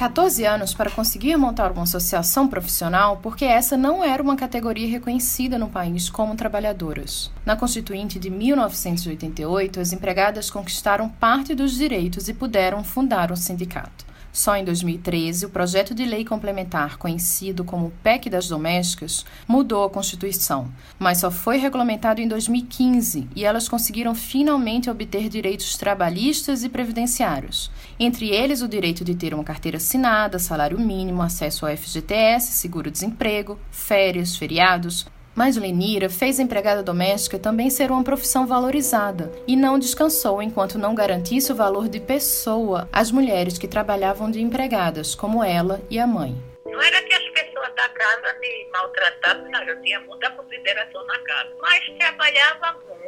14 0.00 0.46
anos 0.46 0.72
para 0.72 0.90
conseguir 0.90 1.36
montar 1.36 1.70
uma 1.70 1.82
associação 1.82 2.48
profissional, 2.48 3.18
porque 3.22 3.44
essa 3.44 3.76
não 3.76 4.02
era 4.02 4.22
uma 4.22 4.34
categoria 4.34 4.88
reconhecida 4.88 5.58
no 5.58 5.68
país 5.68 6.08
como 6.08 6.34
trabalhadoras. 6.34 7.30
Na 7.44 7.54
Constituinte 7.54 8.18
de 8.18 8.30
1988, 8.30 9.78
as 9.78 9.92
empregadas 9.92 10.48
conquistaram 10.48 11.06
parte 11.06 11.54
dos 11.54 11.74
direitos 11.74 12.30
e 12.30 12.32
puderam 12.32 12.82
fundar 12.82 13.30
um 13.30 13.36
sindicato. 13.36 14.06
Só 14.32 14.56
em 14.56 14.64
2013, 14.64 15.46
o 15.46 15.50
projeto 15.50 15.92
de 15.92 16.04
lei 16.04 16.24
complementar, 16.24 16.96
conhecido 16.98 17.64
como 17.64 17.92
PEC 18.02 18.30
das 18.30 18.48
Domésticas, 18.48 19.26
mudou 19.46 19.84
a 19.84 19.90
Constituição, 19.90 20.70
mas 20.98 21.18
só 21.18 21.30
foi 21.30 21.58
regulamentado 21.58 22.20
em 22.20 22.28
2015 22.28 23.28
e 23.34 23.44
elas 23.44 23.68
conseguiram 23.68 24.14
finalmente 24.14 24.88
obter 24.88 25.28
direitos 25.28 25.76
trabalhistas 25.76 26.62
e 26.62 26.68
previdenciários, 26.68 27.70
entre 27.98 28.30
eles 28.30 28.62
o 28.62 28.68
direito 28.68 29.04
de 29.04 29.16
ter 29.16 29.34
uma 29.34 29.42
carteira 29.42 29.78
assinada, 29.78 30.38
salário 30.38 30.78
mínimo, 30.78 31.22
acesso 31.22 31.66
ao 31.66 31.76
FGTS, 31.76 32.52
seguro-desemprego, 32.52 33.58
férias, 33.70 34.36
feriados, 34.36 35.06
mas 35.40 35.56
Lenira 35.56 36.10
fez 36.10 36.38
a 36.38 36.42
empregada 36.42 36.82
doméstica 36.82 37.38
também 37.38 37.70
ser 37.70 37.90
uma 37.90 38.04
profissão 38.04 38.46
valorizada 38.46 39.32
e 39.46 39.56
não 39.56 39.78
descansou 39.78 40.42
enquanto 40.42 40.78
não 40.78 40.94
garantisse 40.94 41.50
o 41.50 41.54
valor 41.54 41.88
de 41.88 41.98
pessoa 41.98 42.86
às 42.92 43.10
mulheres 43.10 43.56
que 43.56 43.66
trabalhavam 43.66 44.30
de 44.30 44.38
empregadas, 44.38 45.14
como 45.14 45.42
ela 45.42 45.80
e 45.88 45.98
a 45.98 46.06
mãe. 46.06 46.36
Não 46.66 46.82
era 46.82 47.00
que 47.00 47.14
as 47.14 47.26
pessoas 47.30 47.74
da 47.74 47.88
casa 47.88 48.38
me 48.38 48.68
maltratavam, 48.70 49.50
não, 49.50 49.62
eu 49.62 49.80
tinha 49.80 50.00
muita 50.00 50.30
consideração 50.32 51.06
na 51.06 51.18
casa, 51.20 51.50
mas 51.58 51.84
trabalhava 51.98 52.78
muito. 52.86 52.99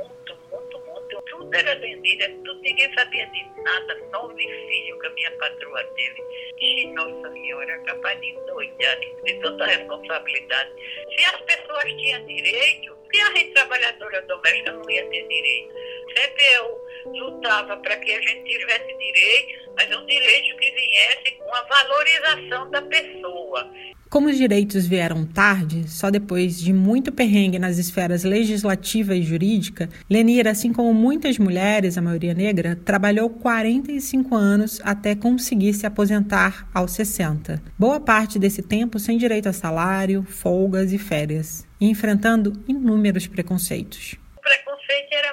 Tudo 1.42 1.56
era 1.56 1.74
vendida, 1.74 2.28
tudo, 2.44 2.60
ninguém 2.62 2.94
sabia 2.94 3.26
de 3.26 3.44
nada. 3.64 3.94
Nove 4.12 4.44
filhos 4.44 5.00
que 5.00 5.06
a 5.08 5.10
minha 5.10 5.30
patroa 5.32 5.82
teve. 5.96 6.22
E, 6.60 6.86
nossa 6.92 7.32
senhora, 7.32 7.78
capaz 7.80 8.20
de 8.20 8.32
doidar 8.46 9.00
de 9.00 9.34
tanta 9.40 9.66
responsabilidade. 9.66 10.70
Se 11.16 11.24
as 11.24 11.40
pessoas 11.40 11.84
tinham 11.84 12.24
direito, 12.26 12.96
se 13.12 13.20
a 13.20 13.32
gente 13.36 13.54
trabalhadora 13.54 14.22
doméstica 14.22 14.70
não 14.70 14.88
ia 14.88 15.04
ter 15.10 15.26
direito. 15.26 15.74
Sempre 16.14 16.44
eu 16.56 17.12
lutava 17.12 17.76
para 17.78 17.96
que 17.96 18.12
a 18.12 18.20
gente 18.20 18.44
tivesse 18.44 18.96
direitos, 18.98 19.74
mas 19.76 19.96
um 19.96 20.06
direito 20.06 20.56
que 20.56 20.70
viesse 20.70 21.38
com 21.38 21.54
a 21.54 21.62
valorização 21.62 22.70
da 22.70 22.82
pessoa. 22.82 23.70
Como 24.12 24.28
os 24.28 24.36
direitos 24.36 24.86
vieram 24.86 25.24
tarde, 25.24 25.88
só 25.88 26.10
depois 26.10 26.60
de 26.60 26.70
muito 26.70 27.10
perrengue 27.10 27.58
nas 27.58 27.78
esferas 27.78 28.24
legislativa 28.24 29.16
e 29.16 29.22
jurídica, 29.22 29.88
Lenira, 30.08 30.50
assim 30.50 30.70
como 30.70 30.92
muitas 30.92 31.38
mulheres, 31.38 31.96
a 31.96 32.02
maioria 32.02 32.34
negra, 32.34 32.76
trabalhou 32.84 33.30
45 33.30 34.34
anos 34.34 34.82
até 34.84 35.14
conseguir 35.14 35.72
se 35.72 35.86
aposentar 35.86 36.68
aos 36.74 36.92
60. 36.92 37.62
Boa 37.78 37.98
parte 37.98 38.38
desse 38.38 38.60
tempo 38.60 38.98
sem 38.98 39.16
direito 39.16 39.48
a 39.48 39.52
salário, 39.54 40.22
folgas 40.24 40.92
e 40.92 40.98
férias, 40.98 41.66
e 41.80 41.88
enfrentando 41.88 42.52
inúmeros 42.68 43.26
preconceitos. 43.26 44.16
O 44.36 44.40
preconceito 44.42 45.10
era 45.10 45.31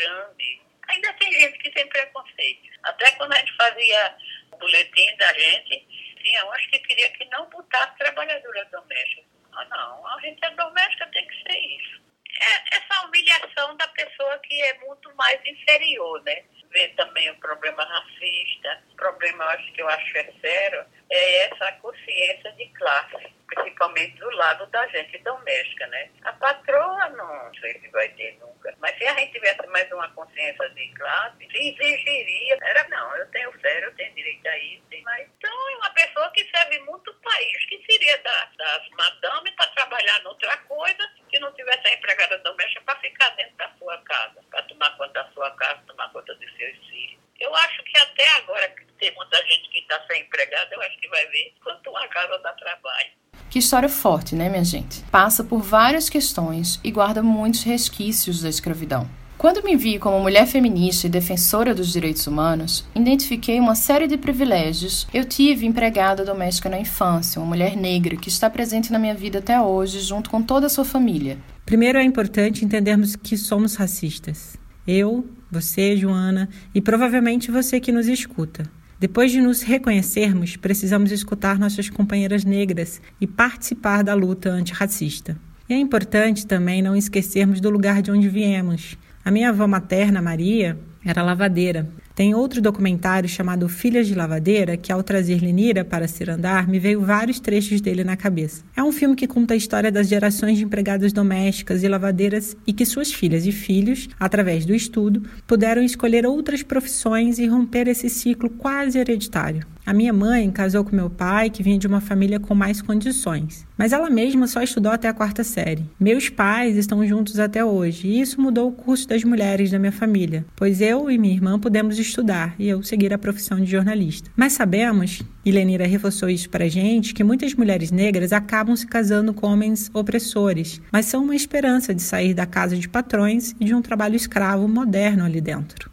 grande. 0.00 0.62
Ainda 0.88 1.12
tem 1.14 1.32
gente 1.32 1.58
que 1.58 1.70
tem 1.70 1.86
preconceito. 1.88 2.70
Até 2.82 3.12
quando 3.12 3.32
a 3.32 3.38
gente 3.38 3.56
fazia 3.56 4.16
o 4.52 4.56
boletim 4.56 5.16
da 5.16 5.32
gente, 5.34 5.86
tinha 6.22 6.46
uns 6.46 6.66
que 6.66 6.78
queria 6.80 7.10
que 7.10 7.24
não 7.26 7.48
botasse 7.50 7.96
trabalhadora 7.98 8.64
doméstica. 8.66 9.22
Ah, 9.52 9.64
não, 9.66 10.06
a 10.06 10.20
gente 10.20 10.44
é 10.44 10.50
doméstica, 10.50 11.06
tem 11.12 11.26
que 11.26 11.42
ser 11.42 11.58
isso. 11.58 12.00
É 12.40 12.76
essa 12.76 13.06
humilhação 13.06 13.76
da 13.76 13.88
pessoa 13.88 14.38
que 14.38 14.62
é 14.62 14.74
muito 14.78 15.14
mais 15.16 15.40
inferior, 15.44 16.22
né? 16.22 16.44
Vê 16.70 16.88
também 16.90 17.28
o 17.30 17.36
problema 17.40 17.84
racista, 17.84 18.82
problema, 18.96 19.44
acho 19.46 19.72
que 19.72 19.82
eu 19.82 19.88
acho 19.88 20.18
é 20.18 20.32
sério, 20.40 20.86
é 21.10 21.46
essa 21.46 21.72
consciência 21.72 22.52
de 22.52 22.66
classe, 22.68 23.34
principalmente 23.48 24.16
do 24.18 24.30
lado 24.30 24.66
da 24.66 24.86
gente 24.88 25.18
doméstica, 25.18 25.86
né? 25.88 26.08
A 26.22 26.32
patroa 26.34 27.08
não 27.10 27.52
sei 27.54 27.80
se 27.80 27.88
vai 27.88 28.08
ter 28.10 28.38
nunca, 28.38 28.72
mas 28.78 28.96
se 28.96 29.04
a 29.06 29.18
gente 29.18 29.32
tivesse 29.32 29.66
mais 29.66 29.90
uma 29.90 30.08
consciência 30.10 30.68
de 30.70 30.88
classe, 30.94 31.48
se 31.50 31.58
exigiria, 31.58 32.58
era 32.62 32.86
não, 32.88 33.16
eu 33.16 33.26
tenho 33.30 33.52
fé, 33.60 33.84
eu 33.84 33.94
tenho 33.96 34.14
direito 34.14 34.46
a 34.46 34.58
isso, 34.58 34.84
mas 35.02 35.28
então 35.36 35.70
é 35.70 35.76
uma 35.76 35.90
pessoa 35.90 36.30
que 36.30 36.48
serve 36.54 36.78
muito 36.80 37.10
o 37.10 37.14
país, 37.14 37.66
que 37.66 37.84
seria 37.90 38.16
das, 38.18 38.56
das 38.56 38.88
madames 38.90 39.52
para 39.56 39.66
trabalhar 39.72 40.22
noutra 40.22 40.56
coisa, 40.58 41.10
que 41.28 41.38
não 41.40 41.52
tivesse 41.54 41.88
a 41.88 41.94
empregada 41.94 42.38
doméstica 42.38 42.82
para 42.82 43.00
ficar 43.00 43.30
dentro 43.30 43.56
da 43.56 43.68
sua 43.78 43.98
casa, 44.02 44.40
para 44.48 44.62
tomar 44.62 44.96
conta 44.96 45.12
da 45.12 45.32
sua 45.32 45.50
casa, 45.56 45.82
tomar 45.86 46.08
conta 46.12 46.34
dos 46.34 46.56
seus 46.56 46.76
filhos. 46.88 47.20
Eu 47.40 47.54
acho 47.54 47.82
que 47.84 47.98
até 47.98 48.28
agora 48.36 48.68
que 48.68 48.84
tem 48.94 49.10
muita 49.14 49.36
gente 49.46 49.70
que 49.70 49.78
está 49.78 49.98
sem 50.06 50.20
empregada, 50.20 50.74
eu 50.74 50.82
acho 50.82 50.98
que 50.98 51.08
vai 51.08 51.26
ver 51.28 51.54
quanto 51.62 51.90
uma 51.90 52.06
casa 52.08 52.38
dá 52.38 52.52
trabalho. 52.52 53.10
Que 53.50 53.58
história 53.58 53.88
forte, 53.88 54.36
né, 54.36 54.48
minha 54.48 54.64
gente? 54.64 55.02
Passa 55.10 55.42
por 55.42 55.60
várias 55.60 56.08
questões 56.08 56.78
e 56.84 56.90
guarda 56.92 57.20
muitos 57.20 57.64
resquícios 57.64 58.40
da 58.40 58.48
escravidão. 58.48 59.08
Quando 59.36 59.64
me 59.64 59.74
vi 59.74 59.98
como 59.98 60.20
mulher 60.20 60.46
feminista 60.46 61.08
e 61.08 61.10
defensora 61.10 61.74
dos 61.74 61.90
direitos 61.90 62.28
humanos, 62.28 62.84
identifiquei 62.94 63.58
uma 63.58 63.74
série 63.74 64.06
de 64.06 64.16
privilégios. 64.16 65.04
Eu 65.12 65.24
tive 65.24 65.66
empregada 65.66 66.24
doméstica 66.24 66.68
na 66.68 66.78
infância, 66.78 67.40
uma 67.40 67.48
mulher 67.48 67.76
negra 67.76 68.16
que 68.16 68.28
está 68.28 68.48
presente 68.48 68.92
na 68.92 69.00
minha 69.00 69.14
vida 69.16 69.40
até 69.40 69.60
hoje, 69.60 69.98
junto 69.98 70.30
com 70.30 70.40
toda 70.40 70.66
a 70.66 70.70
sua 70.70 70.84
família. 70.84 71.36
Primeiro 71.66 71.98
é 71.98 72.04
importante 72.04 72.64
entendermos 72.64 73.16
que 73.16 73.36
somos 73.36 73.74
racistas. 73.74 74.56
Eu, 74.86 75.28
você, 75.50 75.96
Joana, 75.96 76.48
e 76.72 76.80
provavelmente 76.80 77.50
você 77.50 77.80
que 77.80 77.90
nos 77.90 78.06
escuta. 78.06 78.62
Depois 79.00 79.32
de 79.32 79.40
nos 79.40 79.62
reconhecermos, 79.62 80.56
precisamos 80.56 81.10
escutar 81.10 81.58
nossas 81.58 81.88
companheiras 81.88 82.44
negras 82.44 83.00
e 83.18 83.26
participar 83.26 84.04
da 84.04 84.12
luta 84.12 84.50
antirracista. 84.50 85.38
E 85.66 85.72
é 85.72 85.78
importante 85.78 86.46
também 86.46 86.82
não 86.82 86.94
esquecermos 86.94 87.62
do 87.62 87.70
lugar 87.70 88.02
de 88.02 88.10
onde 88.10 88.28
viemos. 88.28 88.98
A 89.24 89.30
minha 89.30 89.48
avó 89.48 89.66
materna, 89.66 90.20
Maria, 90.20 90.78
era 91.02 91.22
lavadeira. 91.22 91.88
Tem 92.20 92.34
outro 92.34 92.60
documentário 92.60 93.26
chamado 93.26 93.66
Filhas 93.66 94.06
de 94.06 94.14
Lavadeira, 94.14 94.76
que 94.76 94.92
ao 94.92 95.02
trazer 95.02 95.40
Lenira 95.40 95.86
para 95.86 96.06
Cirandar, 96.06 96.68
me 96.68 96.78
veio 96.78 97.00
vários 97.00 97.40
trechos 97.40 97.80
dele 97.80 98.04
na 98.04 98.14
cabeça. 98.14 98.62
É 98.76 98.82
um 98.82 98.92
filme 98.92 99.16
que 99.16 99.26
conta 99.26 99.54
a 99.54 99.56
história 99.56 99.90
das 99.90 100.06
gerações 100.06 100.58
de 100.58 100.64
empregadas 100.64 101.14
domésticas 101.14 101.82
e 101.82 101.88
lavadeiras 101.88 102.54
e 102.66 102.74
que 102.74 102.84
suas 102.84 103.10
filhas 103.10 103.46
e 103.46 103.52
filhos, 103.52 104.06
através 104.20 104.66
do 104.66 104.74
estudo, 104.74 105.22
puderam 105.46 105.82
escolher 105.82 106.26
outras 106.26 106.62
profissões 106.62 107.38
e 107.38 107.46
romper 107.46 107.88
esse 107.88 108.10
ciclo 108.10 108.50
quase 108.50 108.98
hereditário. 108.98 109.66
A 109.90 109.92
minha 109.92 110.12
mãe 110.12 110.48
casou 110.52 110.84
com 110.84 110.94
meu 110.94 111.10
pai, 111.10 111.50
que 111.50 111.64
vinha 111.64 111.76
de 111.76 111.88
uma 111.88 112.00
família 112.00 112.38
com 112.38 112.54
mais 112.54 112.80
condições, 112.80 113.66
mas 113.76 113.92
ela 113.92 114.08
mesma 114.08 114.46
só 114.46 114.62
estudou 114.62 114.92
até 114.92 115.08
a 115.08 115.12
quarta 115.12 115.42
série. 115.42 115.84
Meus 115.98 116.28
pais 116.28 116.76
estão 116.76 117.04
juntos 117.04 117.40
até 117.40 117.64
hoje, 117.64 118.06
e 118.06 118.20
isso 118.20 118.40
mudou 118.40 118.68
o 118.68 118.72
curso 118.72 119.08
das 119.08 119.24
mulheres 119.24 119.68
da 119.68 119.80
minha 119.80 119.90
família, 119.90 120.46
pois 120.54 120.80
eu 120.80 121.10
e 121.10 121.18
minha 121.18 121.34
irmã 121.34 121.58
pudemos 121.58 121.98
estudar 121.98 122.54
e 122.56 122.68
eu 122.68 122.84
seguir 122.84 123.12
a 123.12 123.18
profissão 123.18 123.58
de 123.58 123.68
jornalista. 123.68 124.30
Mas 124.36 124.52
sabemos, 124.52 125.24
e 125.44 125.50
Lenira 125.50 125.88
reforçou 125.88 126.28
isso 126.28 126.48
pra 126.48 126.68
gente, 126.68 127.12
que 127.12 127.24
muitas 127.24 127.52
mulheres 127.54 127.90
negras 127.90 128.32
acabam 128.32 128.76
se 128.76 128.86
casando 128.86 129.34
com 129.34 129.48
homens 129.48 129.90
opressores, 129.92 130.80
mas 130.92 131.06
são 131.06 131.24
uma 131.24 131.34
esperança 131.34 131.92
de 131.92 132.02
sair 132.02 132.32
da 132.32 132.46
casa 132.46 132.76
de 132.76 132.88
patrões 132.88 133.56
e 133.58 133.64
de 133.64 133.74
um 133.74 133.82
trabalho 133.82 134.14
escravo 134.14 134.68
moderno 134.68 135.24
ali 135.24 135.40
dentro 135.40 135.90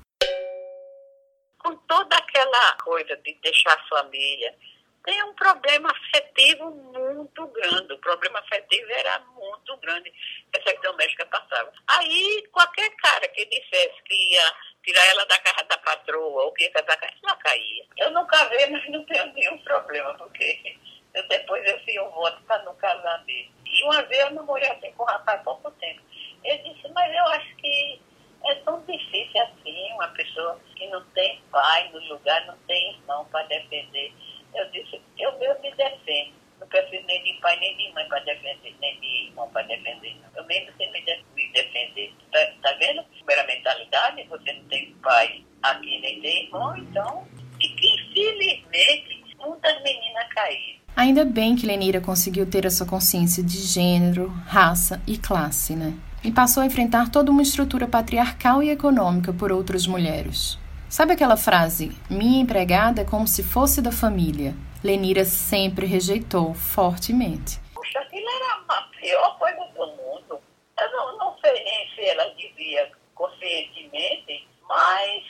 com 1.68 1.76
toda 1.86 2.16
aquela 2.58 2.74
coisa 2.84 3.16
de 3.18 3.34
deixar 3.36 3.74
a 3.74 3.88
família, 3.88 4.56
tem 5.04 5.24
um 5.24 5.34
problema 5.36 5.90
afetivo 5.90 6.70
muito 6.72 7.48
grande. 7.48 7.94
O 7.94 8.00
problema 8.00 8.40
afetivo 8.40 8.92
era 8.92 9.20
muito 9.20 9.78
grande 9.78 10.12
que 10.12 10.60
essa 10.60 10.82
doméstica 10.82 11.26
passava. 11.28 11.72
Aí, 11.88 12.44
qualquer 12.52 12.90
cara 12.98 13.28
que 13.30 13.46
dissesse 13.46 14.04
que 14.04 14.34
ia 14.34 14.54
tirar 14.84 15.06
ela 15.08 15.26
da 15.26 15.40
casa 15.40 15.64
da 15.64 15.78
patroa 15.78 16.44
ou 16.44 16.52
que 16.52 16.64
ia 16.64 16.72
casar 16.72 16.98
com 16.98 17.06
ela 17.06 17.38
caía. 17.38 17.86
Eu 17.98 18.12
nunca 18.12 18.50
vi, 18.50 18.68
mas 18.68 18.90
não 18.90 19.06
tenho 19.06 19.34
nenhum 19.34 19.58
problema, 19.60 20.14
porque 20.16 20.78
eu 21.14 21.28
depois 21.28 21.66
eu 21.70 21.80
fiz 21.80 21.98
um 22.02 22.10
voto 22.10 22.42
para 22.44 22.64
não 22.64 22.76
casar 22.76 23.24
mesmo. 23.26 23.54
E 23.66 23.84
uma 23.84 24.02
vez 24.04 24.20
eu 24.22 24.32
namorei 24.32 24.70
assim 24.70 24.92
com 24.94 25.04
um 25.04 25.08
rapaz 25.08 25.40
há 25.40 25.44
pouco 25.44 25.72
tempo. 25.72 26.02
Ele 26.44 26.74
disse, 26.74 26.88
mas 26.90 27.14
eu 27.16 27.26
acho 27.28 27.56
que 27.58 28.02
é 28.50 28.56
tão 28.56 28.82
difícil 28.88 29.42
assim, 29.42 29.94
uma 29.94 30.08
pessoa 30.10 30.60
que 30.76 30.88
não 30.88 31.04
tem 31.14 31.42
pai 31.52 31.90
no 31.92 32.00
lugar, 32.08 32.46
não 32.46 32.58
tem 32.68 32.92
irmão 32.92 33.26
para 33.26 33.44
defender. 33.48 34.14
Eu 34.54 34.70
disse, 34.72 35.02
eu 35.18 35.38
mesmo 35.40 35.62
me 35.62 35.72
defendo. 35.76 36.34
Não 36.60 36.68
preciso 36.68 37.06
nem 37.06 37.24
de 37.24 37.34
pai 37.40 37.60
nem 37.60 37.78
de 37.78 37.94
mãe 37.94 38.08
para 38.08 38.20
defender, 38.20 38.76
nem 38.80 39.00
de 39.00 39.28
irmão 39.28 39.50
para 39.50 39.62
defender. 39.64 40.16
Eu 40.36 40.44
mesmo 40.46 40.72
sei 40.78 40.92
me, 40.92 41.02
de 41.02 41.24
me 41.36 41.52
defender. 41.52 42.14
Tá, 42.32 42.40
tá 42.64 42.72
vendo? 42.80 43.04
Primeira 43.04 43.44
mentalidade, 43.46 44.24
você 44.24 44.54
não 44.54 44.64
tem 44.66 44.94
pai 45.04 45.44
aqui 45.62 46.00
nem 46.00 46.22
tem 46.22 46.46
irmão, 46.46 46.78
então. 46.78 47.28
E 47.60 47.68
que 47.70 47.88
infelizmente 47.88 49.24
muitas 49.38 49.82
meninas 49.84 50.28
caíram. 50.34 50.78
Ainda 50.96 51.24
bem 51.24 51.56
que 51.56 51.68
Lenira 51.68 52.02
conseguiu 52.02 52.50
ter 52.50 52.66
essa 52.66 52.86
consciência 52.86 53.44
de 53.44 53.60
gênero, 53.60 54.30
raça 54.48 55.02
e 55.06 55.16
classe, 55.16 55.76
né? 55.76 55.94
E 56.28 56.32
passou 56.32 56.62
a 56.62 56.66
enfrentar 56.66 57.10
toda 57.10 57.32
uma 57.32 57.42
estrutura 57.42 57.88
patriarcal 57.88 58.62
e 58.62 58.70
econômica 58.70 59.32
por 59.32 59.50
outras 59.50 59.88
mulheres. 59.88 60.60
Sabe 60.90 61.14
aquela 61.14 61.38
frase, 61.38 61.98
minha 62.10 62.42
empregada 62.42 63.02
é 63.02 63.06
como 63.06 63.26
se 63.26 63.42
fosse 63.42 63.82
da 63.82 63.94
família? 63.94 64.54
Lenira 64.84 65.24
sempre 65.24 65.86
rejeitou 65.86 66.54
fortemente. 66.54 67.62
Puxa, 67.74 68.00
aquilo 68.00 68.28
era 68.28 68.62
a 68.68 68.82
pior 69.00 69.40
coisa 69.40 69.72
do 69.74 69.88
mundo. 69.88 70.42
Eu 70.78 70.92
não, 70.92 71.18
não 71.18 71.38
sei 71.40 71.64
nem 71.64 71.90
se 71.96 72.02
ela 72.10 72.26
dizia 72.36 72.92
conscientemente, 73.16 74.46
mas 74.68 75.24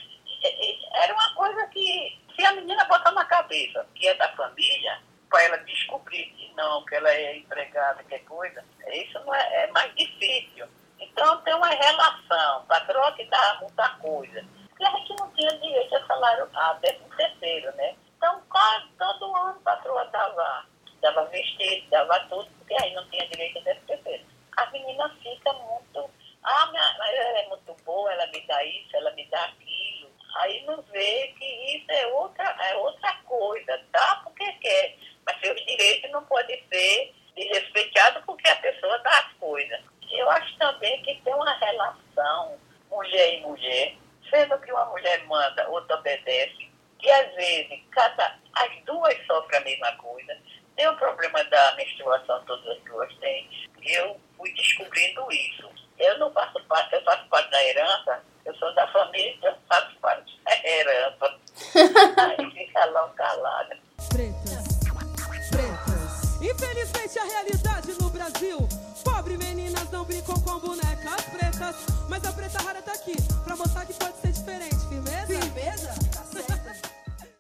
é, 0.43 0.47
é, 0.49 1.03
era 1.03 1.13
uma 1.13 1.35
coisa 1.35 1.67
que, 1.67 2.17
se 2.35 2.43
a 2.43 2.53
menina 2.53 2.83
botar 2.85 3.11
na 3.11 3.25
cabeça 3.25 3.85
que 3.93 4.07
é 4.07 4.15
da 4.15 4.29
família, 4.29 4.97
para 5.29 5.43
ela 5.43 5.57
descobrir 5.57 6.25
que 6.31 6.51
não, 6.55 6.83
que 6.85 6.95
ela 6.95 7.11
é 7.11 7.37
empregada, 7.37 8.03
que 8.03 8.15
é 8.15 8.19
coisa, 8.19 8.65
isso 8.91 9.19
não 9.19 9.35
é, 9.35 9.65
é 9.65 9.71
mais 9.71 9.93
difícil. 9.93 10.65
Então 11.17 11.35
tem 11.41 11.53
uma 11.55 11.69
relação, 11.69 12.63
patroa 12.67 13.11
que 13.13 13.25
dá 13.25 13.57
muita 13.59 13.89
coisa. 13.95 14.45
E 14.79 14.85
a 14.85 14.91
gente 14.91 15.15
não 15.19 15.27
tinha 15.31 15.49
direito 15.57 15.95
a 15.95 16.05
salário 16.05 16.47
a 16.53 16.73
décimo 16.73 17.09
terceiro, 17.17 17.75
né? 17.75 17.95
Então 18.15 18.39
quase 18.47 18.85
todo 18.99 19.35
ano 19.35 19.57
a 19.57 19.63
patroa 19.63 20.05
dava, 20.05 20.65
dava 21.01 21.25
vestido, 21.25 21.89
dava 21.89 22.19
tudo, 22.29 22.47
porque 22.59 22.75
aí 22.83 22.93
não 22.93 23.03
tinha 23.09 23.27
direito 23.29 23.57
a 23.57 23.61
décimo 23.63 23.87
terceiro. 23.87 24.25
A 24.57 24.69
menina 24.69 25.09
fica 25.23 25.53
muito, 25.53 26.07
ah, 26.43 26.69
ela 26.71 27.09
é 27.09 27.47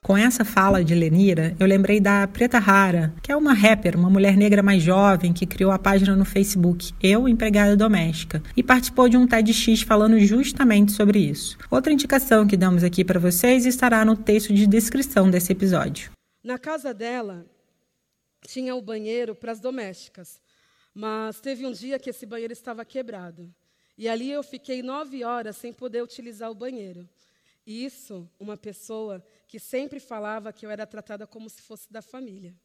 Com 0.07 0.15
essa 0.15 0.45
fala 0.45 0.85
de 0.85 0.95
Lenira, 0.95 1.53
eu 1.59 1.67
lembrei 1.67 1.99
da 1.99 2.25
Preta 2.25 2.59
Rara, 2.59 3.13
que 3.21 3.29
é 3.29 3.35
uma 3.35 3.51
rapper, 3.51 3.97
uma 3.97 4.09
mulher 4.09 4.37
negra 4.37 4.63
mais 4.63 4.81
jovem 4.81 5.33
que 5.33 5.45
criou 5.45 5.69
a 5.69 5.77
página 5.77 6.15
no 6.15 6.23
Facebook 6.23 6.93
Eu 7.03 7.27
Empregada 7.27 7.75
Doméstica 7.75 8.41
e 8.55 8.63
participou 8.63 9.09
de 9.09 9.17
um 9.17 9.27
TEDx 9.27 9.81
falando 9.81 10.17
justamente 10.19 10.93
sobre 10.93 11.19
isso. 11.19 11.57
Outra 11.69 11.91
indicação 11.91 12.47
que 12.47 12.55
damos 12.55 12.85
aqui 12.85 13.03
para 13.03 13.19
vocês 13.19 13.65
estará 13.65 14.05
no 14.05 14.15
texto 14.15 14.53
de 14.53 14.65
descrição 14.65 15.29
desse 15.29 15.51
episódio. 15.51 16.09
Na 16.41 16.57
casa 16.57 16.93
dela 16.93 17.45
tinha 18.47 18.73
o 18.75 18.81
banheiro 18.81 19.35
para 19.35 19.51
as 19.51 19.59
domésticas. 19.59 20.39
Mas 20.95 21.41
teve 21.41 21.65
um 21.65 21.71
dia 21.73 21.99
que 21.99 22.11
esse 22.11 22.25
banheiro 22.25 22.53
estava 22.53 22.85
quebrado. 22.85 23.53
E 23.97 24.07
ali 24.07 24.31
eu 24.31 24.41
fiquei 24.41 24.81
nove 24.81 25.25
horas 25.25 25.57
sem 25.57 25.73
poder 25.73 26.01
utilizar 26.01 26.49
o 26.49 26.55
banheiro. 26.55 27.05
E 27.67 27.83
isso, 27.83 28.31
uma 28.39 28.55
pessoa 28.55 29.21
que 29.45 29.59
sempre 29.59 29.99
falava 29.99 30.53
que 30.53 30.65
eu 30.65 30.71
era 30.71 30.87
tratada 30.87 31.27
como 31.27 31.49
se 31.49 31.61
fosse 31.61 31.91
da 31.91 32.01
família. 32.01 32.55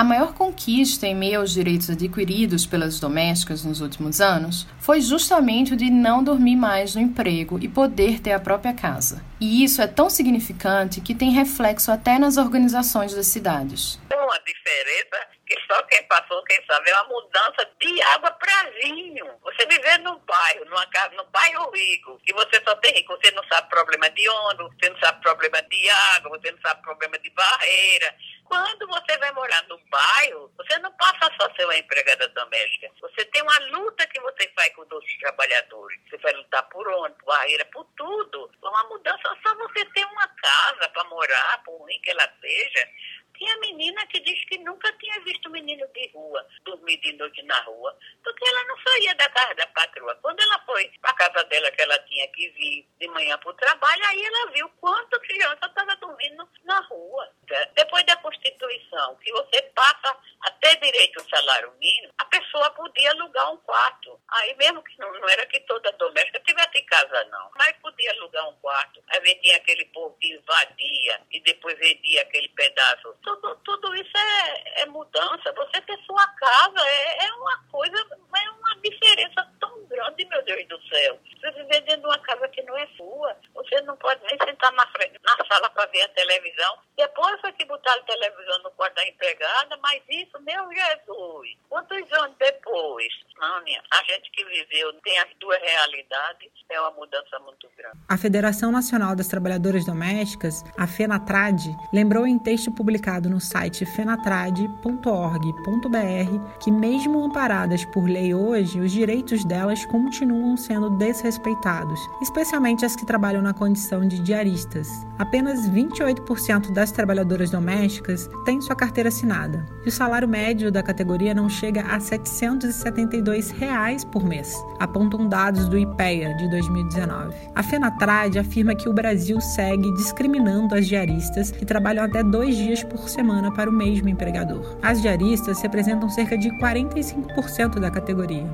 A 0.00 0.04
maior 0.04 0.32
conquista 0.32 1.06
em 1.06 1.14
meio 1.14 1.40
aos 1.40 1.52
direitos 1.52 1.90
adquiridos 1.90 2.64
pelas 2.64 2.98
domésticas 2.98 3.64
nos 3.66 3.82
últimos 3.82 4.18
anos 4.18 4.66
foi 4.78 5.00
justamente 5.00 5.74
o 5.74 5.76
de 5.76 5.90
não 5.90 6.24
dormir 6.24 6.56
mais 6.56 6.94
no 6.94 7.02
emprego 7.02 7.58
e 7.60 7.68
poder 7.68 8.18
ter 8.18 8.32
a 8.32 8.40
própria 8.40 8.72
casa. 8.72 9.22
E 9.38 9.62
isso 9.62 9.82
é 9.82 9.86
tão 9.86 10.08
significante 10.08 11.02
que 11.02 11.14
tem 11.14 11.32
reflexo 11.32 11.92
até 11.92 12.18
nas 12.18 12.38
organizações 12.38 13.14
das 13.14 13.26
cidades. 13.26 14.00
Uma 14.10 14.38
diferença 14.38 15.26
que 15.44 15.60
só 15.66 15.82
quem 15.82 16.02
passou, 16.04 16.42
quem 16.44 16.64
sabe, 16.64 16.88
é 16.88 16.94
uma 16.94 17.08
mudança 17.08 17.68
de 17.80 18.02
água 18.14 18.30
para 18.30 18.70
vinho. 18.82 19.26
Você 19.42 19.66
viver 19.66 19.98
no 19.98 20.16
bairro, 20.20 20.64
numa 20.66 20.86
casa, 20.86 21.14
no 21.16 21.24
bairro 21.24 21.68
rico, 21.72 22.18
que 22.24 22.32
você 22.32 22.62
só 22.64 22.74
tem 22.76 22.94
rico, 22.94 23.18
você 23.20 23.32
não 23.32 23.42
sabe 23.48 23.68
problema 23.68 24.08
de 24.10 24.28
onda, 24.30 24.62
você 24.62 24.88
não 24.88 24.98
sabe 25.00 25.20
problema 25.20 25.60
de 25.62 25.90
água, 25.90 26.38
você 26.38 26.52
não 26.52 26.60
sabe 26.60 26.80
problema 26.82 27.18
de 27.18 27.30
barreira. 27.30 28.14
Quando 28.50 28.84
você 28.88 29.16
vai 29.18 29.30
morar 29.30 29.62
no 29.68 29.78
bairro, 29.88 30.52
você 30.56 30.76
não 30.80 30.90
passa 30.94 31.32
só 31.38 31.46
a 31.46 31.54
ser 31.54 31.64
uma 31.66 31.76
empregada 31.76 32.26
doméstica. 32.30 32.90
Você 33.00 33.24
tem 33.26 33.42
uma 33.42 33.56
luta 33.78 34.04
que 34.08 34.20
você 34.20 34.50
faz 34.56 34.74
com 34.74 34.82
os 34.82 35.18
trabalhadores. 35.20 36.00
Você 36.10 36.16
vai 36.16 36.32
lutar 36.32 36.68
por 36.68 36.88
onde, 36.88 37.14
por 37.14 37.26
barreira, 37.26 37.64
por 37.66 37.84
tudo. 37.96 38.50
Uma 38.60 38.82
mudança 38.88 39.38
só 39.40 39.54
você 39.54 39.84
ter 39.84 40.04
uma 40.04 40.26
casa 40.26 40.88
para 40.88 41.04
morar, 41.04 41.62
por 41.64 41.76
ruim 41.78 42.00
que 42.00 42.10
ela 42.10 42.28
seja. 42.40 42.88
Tinha 43.36 43.56
menina 43.58 44.06
que 44.06 44.20
diz 44.20 44.44
que 44.46 44.58
nunca 44.58 44.92
tinha 44.98 45.20
visto 45.20 45.50
menino 45.50 45.86
de 45.88 46.10
rua, 46.14 46.46
dormir 46.64 46.98
de 46.98 47.12
noite 47.14 47.42
na 47.42 47.58
rua, 47.62 47.96
porque 48.22 48.46
ela 48.46 48.64
não 48.64 48.76
saía 48.78 49.14
da 49.14 49.28
casa 49.30 49.54
da 49.54 49.66
patroa. 49.68 50.14
Quando 50.16 50.40
ela 50.40 50.58
foi 50.66 50.90
para 51.00 51.10
a 51.10 51.14
casa 51.14 51.44
dela, 51.44 51.70
que 51.70 51.82
ela 51.82 51.98
tinha 52.00 52.28
que 52.28 52.48
vir 52.50 52.86
de 52.98 53.08
manhã 53.08 53.38
para 53.38 53.50
o 53.50 53.54
trabalho, 53.54 54.04
aí 54.06 54.24
ela 54.24 54.50
viu 54.52 54.68
quanta 54.80 55.18
criança 55.20 55.66
estava 55.66 55.96
dormindo 55.96 56.48
na 56.64 56.80
rua. 56.80 57.30
Depois 57.74 58.04
da 58.06 58.16
Constituição, 58.18 59.16
que 59.16 59.32
você 59.32 59.62
passa 59.74 60.16
a 60.42 60.50
ter 60.52 60.76
direito 60.76 61.18
ao 61.18 61.28
salário 61.28 61.72
mínimo, 61.78 62.12
a 62.18 62.24
pessoa 62.26 62.70
podia 62.70 63.10
alugar 63.10 63.52
um 63.52 63.56
quarto. 63.58 64.20
Aí 64.28 64.54
mesmo 64.56 64.82
que 64.82 64.98
não, 64.98 65.12
não 65.12 65.28
era 65.28 65.44
que 65.46 65.60
toda 65.60 65.90
doméstica 65.92 66.40
tivesse 66.40 66.78
em 66.78 66.86
casa, 66.86 67.24
não, 67.24 67.50
mas 67.56 67.76
podia 67.78 68.12
alugar 68.12 68.48
um 68.48 68.56
quarto. 68.56 69.02
Aí 69.08 69.20
vendia 69.20 69.56
aquele 69.56 69.84
povo 69.86 70.16
que 70.20 70.32
invadia 70.32 71.20
e 71.30 71.40
depois 71.40 71.78
vendia 71.78 72.22
aquele 72.22 72.48
pedaço 72.50 73.16
tudo, 73.36 73.56
tudo 73.64 73.94
isso 73.94 74.16
é, 74.16 74.82
é 74.82 74.86
mudança. 74.86 75.52
Você 75.54 75.80
ter 75.82 75.98
sua 76.04 76.26
casa 76.26 76.80
é, 76.80 77.26
é 77.26 77.32
uma 77.34 77.64
coisa, 77.70 77.96
é 77.96 78.50
uma 78.50 78.76
diferença 78.82 79.46
tão 79.60 79.84
grande, 79.86 80.24
meu 80.24 80.42
Deus 80.44 80.66
do 80.68 80.80
céu. 80.88 81.18
Você 81.38 81.50
viver 81.52 81.80
dentro 81.82 82.00
de 82.00 82.06
uma 82.06 82.18
casa 82.18 82.48
que 82.48 82.62
não 82.62 82.76
é 82.76 82.86
sua, 82.96 83.36
você 83.64 83.80
não 83.82 83.96
pode 83.96 84.20
nem 84.24 84.36
sentar 84.44 84.72
na, 84.72 84.86
frente, 84.88 85.18
na 85.22 85.36
sala 85.46 85.70
para 85.70 85.86
ver 85.86 86.02
a 86.02 86.08
televisão. 86.08 86.78
Depois 86.96 87.40
foi 87.40 87.52
que 87.52 87.64
botaram 87.64 88.02
televisão 88.04 88.58
no 88.62 88.70
quarto 88.72 88.94
da 88.94 89.06
empregada, 89.06 89.78
mas 89.82 90.02
isso, 90.08 90.40
meu 90.40 90.68
Jesus, 90.72 91.56
quantos 91.68 92.12
anos 92.12 92.36
depois? 92.38 93.08
Nânia, 93.38 93.82
a 93.90 94.02
gente 94.04 94.30
que 94.32 94.44
viveu 94.44 94.92
tem 95.02 95.18
as 95.18 95.28
duas 95.38 95.60
realidades, 95.60 96.50
é 96.68 96.80
uma 96.80 96.90
mudança 96.92 97.38
muito 97.40 97.68
grande. 97.76 97.98
A 98.08 98.18
Federação 98.18 98.70
Nacional 98.70 99.16
das 99.16 99.28
Trabalhadoras 99.28 99.86
Domésticas, 99.86 100.62
a 100.78 100.86
FENATRAD, 100.86 101.74
lembrou 101.92 102.26
em 102.26 102.38
texto 102.38 102.70
publicado 102.72 103.30
no 103.30 103.40
site 103.40 103.86
fenatrad.org.br 103.86 106.58
que, 106.62 106.70
mesmo 106.70 107.24
amparadas 107.24 107.84
por 107.86 108.04
lei 108.04 108.34
hoje, 108.34 108.78
os 108.78 108.92
direitos 108.92 109.44
delas 109.44 109.84
continuam 109.86 110.56
sendo 110.56 110.90
desrespeitados, 110.90 111.98
especialmente 112.20 112.84
as 112.84 112.94
que 112.94 113.06
trabalham 113.06 113.42
na 113.42 113.49
condição 113.54 114.06
de 114.06 114.18
diaristas. 114.20 114.88
Apenas 115.18 115.68
28% 115.68 116.72
das 116.72 116.90
trabalhadoras 116.90 117.50
domésticas 117.50 118.28
têm 118.44 118.60
sua 118.60 118.74
carteira 118.74 119.08
assinada, 119.08 119.66
e 119.84 119.88
o 119.88 119.92
salário 119.92 120.28
médio 120.28 120.72
da 120.72 120.82
categoria 120.82 121.34
não 121.34 121.48
chega 121.48 121.82
a 121.82 122.00
772 122.00 123.50
reais 123.50 124.04
por 124.04 124.24
mês, 124.24 124.54
apontam 124.78 125.28
dados 125.28 125.68
do 125.68 125.78
IPEA 125.78 126.34
de 126.36 126.48
2019. 126.50 127.34
A 127.54 127.62
FENATRAD 127.62 128.38
afirma 128.38 128.74
que 128.74 128.88
o 128.88 128.92
Brasil 128.92 129.40
segue 129.40 129.92
discriminando 129.94 130.74
as 130.74 130.86
diaristas 130.86 131.50
que 131.50 131.64
trabalham 131.64 132.04
até 132.04 132.22
dois 132.22 132.56
dias 132.56 132.82
por 132.82 133.08
semana 133.08 133.52
para 133.52 133.70
o 133.70 133.72
mesmo 133.72 134.08
empregador. 134.08 134.78
As 134.82 135.02
diaristas 135.02 135.60
representam 135.60 136.08
cerca 136.08 136.36
de 136.36 136.50
45% 136.58 137.78
da 137.78 137.90
categoria. 137.90 138.48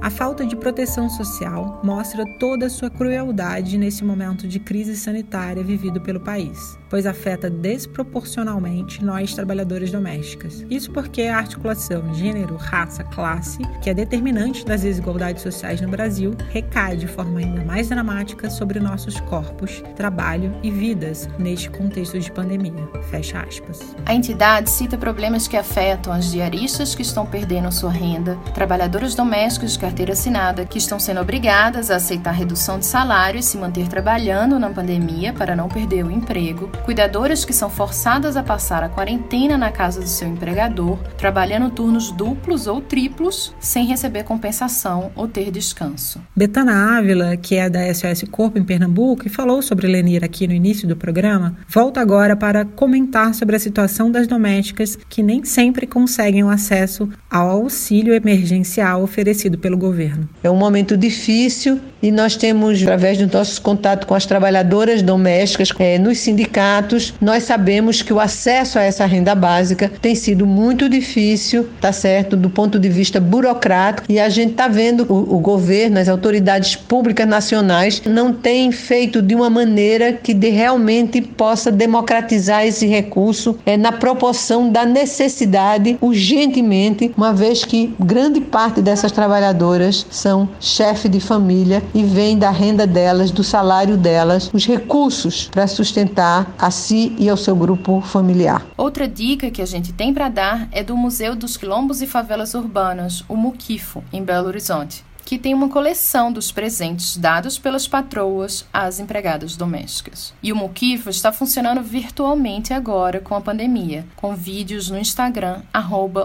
A 0.00 0.10
falta 0.10 0.46
de 0.46 0.56
proteção 0.56 1.08
social 1.08 1.80
mostra 1.82 2.24
toda 2.38 2.66
a 2.66 2.70
sua 2.70 2.90
crueldade 2.90 3.76
nesse 3.88 4.04
momento 4.04 4.46
de 4.46 4.60
crise 4.60 4.94
sanitária 4.94 5.64
vivido 5.64 5.98
pelo 5.98 6.20
país, 6.20 6.78
pois 6.88 7.06
afeta 7.06 7.50
desproporcionalmente 7.50 9.04
nós 9.04 9.34
trabalhadoras 9.34 9.90
domésticas. 9.90 10.64
Isso 10.70 10.90
porque 10.90 11.22
a 11.22 11.38
articulação 11.38 12.14
gênero, 12.14 12.56
raça, 12.56 13.04
classe, 13.04 13.58
que 13.82 13.90
é 13.90 13.94
determinante 13.94 14.64
das 14.64 14.82
desigualdades 14.82 15.42
sociais 15.42 15.80
no 15.80 15.88
Brasil, 15.88 16.34
recai 16.50 16.96
de 16.96 17.06
forma 17.06 17.40
ainda 17.40 17.64
mais 17.64 17.88
dramática 17.88 18.50
sobre 18.50 18.80
nossos 18.80 19.20
corpos, 19.20 19.82
trabalho 19.96 20.54
e 20.62 20.70
vidas 20.70 21.28
neste 21.38 21.70
contexto 21.70 22.18
de 22.18 22.30
pandemia. 22.30 22.88
Fecha 23.10 23.40
aspas. 23.40 23.94
A 24.06 24.14
entidade 24.14 24.70
cita 24.70 24.96
problemas 24.96 25.46
que 25.46 25.56
afetam 25.56 26.12
as 26.12 26.30
diaristas 26.30 26.94
que 26.94 27.02
estão 27.02 27.26
perdendo 27.26 27.70
sua 27.72 27.90
renda, 27.90 28.36
trabalhadoras 28.54 29.14
domésticas 29.14 29.72
de 29.72 29.78
carteira 29.78 30.12
assinada 30.12 30.64
que 30.64 30.78
estão 30.78 30.98
sendo 30.98 31.20
obrigadas 31.20 31.90
a 31.90 31.96
aceitar 31.96 32.32
redução 32.32 32.78
de 32.78 32.86
salário 32.86 33.38
e 33.38 33.42
se 33.42 33.56
manter 33.56 33.88
trabalhando 33.88 34.58
na 34.58 34.70
pandemia 34.70 35.32
para 35.32 35.54
não 35.54 35.68
perder 35.68 36.04
o 36.04 36.10
emprego, 36.10 36.70
cuidadoras 36.84 37.44
que 37.44 37.52
são 37.52 37.68
forçadas 37.70 38.36
a 38.36 38.42
passar 38.42 38.82
a 38.82 38.88
quarentena 38.88 39.56
na 39.56 39.70
casa 39.70 40.00
do 40.00 40.08
seu 40.08 40.28
empregador, 40.28 40.98
trabalhando 41.16 41.70
turnos 41.70 42.10
duplos 42.10 42.66
ou 42.66 42.80
triplos, 42.80 43.54
sem 43.60 43.86
receber 43.86 44.24
compensação 44.24 45.10
ou 45.14 45.28
ter 45.28 45.50
descanso. 45.50 46.20
Betana 46.34 46.98
Ávila, 46.98 47.36
que 47.36 47.56
é 47.56 47.68
da 47.68 47.92
SOS 47.92 48.24
Corpo 48.30 48.58
em 48.58 48.64
Pernambuco 48.64 49.26
e 49.26 49.30
falou 49.30 49.62
sobre 49.62 49.86
Lenir 49.86 50.24
aqui 50.24 50.46
no 50.46 50.54
início 50.54 50.88
do 50.88 50.96
programa, 50.96 51.56
volta 51.68 52.00
agora 52.00 52.36
para 52.36 52.64
comentar 52.64 53.34
sobre 53.34 53.56
a 53.56 53.58
situação 53.58 54.10
das 54.10 54.26
domésticas 54.26 54.96
que 55.08 55.22
nem 55.22 55.44
sempre 55.44 55.86
conseguem 55.86 56.44
o 56.44 56.50
acesso 56.50 57.08
ao 57.30 57.48
auxílio 57.50 58.14
emergencial 58.14 59.02
oferecido 59.02 59.58
pelo 59.58 59.76
governo. 59.76 60.28
É 60.42 60.50
um 60.50 60.56
momento 60.56 60.96
difícil 60.96 61.80
e 62.02 62.10
nós 62.10 62.36
temos, 62.36 62.80
através 62.82 63.18
do 63.18 63.26
nosso 63.36 63.60
contato 63.60 64.06
com 64.06 64.14
as 64.14 64.26
trabalhadoras 64.26 65.02
domésticas, 65.02 65.70
é, 65.78 65.98
nos 65.98 66.18
sindicatos, 66.18 67.14
nós 67.20 67.44
sabemos 67.44 68.02
que 68.02 68.12
o 68.12 68.20
acesso 68.20 68.78
a 68.78 68.82
essa 68.82 69.04
renda 69.04 69.34
básica 69.34 69.90
tem 70.00 70.14
sido 70.14 70.46
muito 70.46 70.88
difícil, 70.88 71.68
tá 71.80 71.92
certo, 71.92 72.36
do 72.36 72.48
ponto 72.50 72.78
de 72.78 72.88
vista 72.88 73.20
burocrático, 73.20 74.10
e 74.10 74.18
a 74.18 74.28
gente 74.28 74.52
está 74.52 74.68
vendo 74.68 75.06
o, 75.08 75.36
o, 75.36 75.38
governo, 75.38 75.98
as 75.98 76.08
autoridades 76.08 76.76
públicas 76.76 77.26
nacionais 77.26 78.02
não 78.06 78.32
têm 78.32 78.70
feito 78.70 79.20
de 79.20 79.34
uma 79.34 79.50
maneira 79.50 80.12
que 80.12 80.32
de 80.34 80.48
realmente 80.48 81.20
possa 81.20 81.70
democratizar 81.70 82.66
esse 82.66 82.86
recurso 82.86 83.58
é, 83.66 83.76
na 83.76 83.92
proporção 83.92 84.70
da 84.70 84.84
necessidade 84.84 85.96
urgentemente, 86.00 87.12
uma 87.16 87.32
vez 87.32 87.64
que 87.64 87.94
grande 87.98 88.40
parte 88.40 88.80
dessas 88.80 89.12
trabalhadoras 89.12 90.06
são 90.10 90.48
chefe 90.60 91.08
de 91.08 91.20
família 91.20 91.82
e 91.94 92.04
vem 92.04 92.38
da 92.38 92.50
renda 92.50 92.86
delas, 92.86 93.30
do 93.30 93.42
salário 93.42 93.96
delas, 93.96 94.50
os 94.52 94.66
recursos 94.66 95.48
para 95.48 95.66
sustentar 95.66 96.54
a 96.58 96.70
si 96.70 97.14
e 97.18 97.28
ao 97.28 97.36
seu 97.36 97.56
grupo 97.56 98.00
familiar. 98.00 98.66
Outra 98.76 99.08
dica 99.08 99.50
que 99.50 99.62
a 99.62 99.66
gente 99.66 99.92
tem 99.92 100.12
para 100.12 100.28
dar 100.28 100.68
é 100.72 100.82
do 100.82 100.96
Museu 100.96 101.34
dos 101.34 101.56
Quilombos 101.56 102.02
e 102.02 102.06
Favelas 102.06 102.54
Urbanas, 102.54 103.24
o 103.28 103.36
Muquifo, 103.36 104.02
em 104.12 104.22
Belo 104.22 104.48
Horizonte 104.48 105.07
que 105.28 105.38
tem 105.38 105.52
uma 105.52 105.68
coleção 105.68 106.32
dos 106.32 106.50
presentes 106.50 107.18
dados 107.18 107.58
pelas 107.58 107.86
patroas 107.86 108.64
às 108.72 108.98
empregadas 108.98 109.56
domésticas. 109.56 110.32
E 110.42 110.50
o 110.50 110.56
Muquifo 110.56 111.10
está 111.10 111.30
funcionando 111.30 111.82
virtualmente 111.82 112.72
agora 112.72 113.20
com 113.20 113.34
a 113.34 113.40
pandemia, 113.42 114.06
com 114.16 114.34
vídeos 114.34 114.88
no 114.88 114.98
Instagram, 114.98 115.60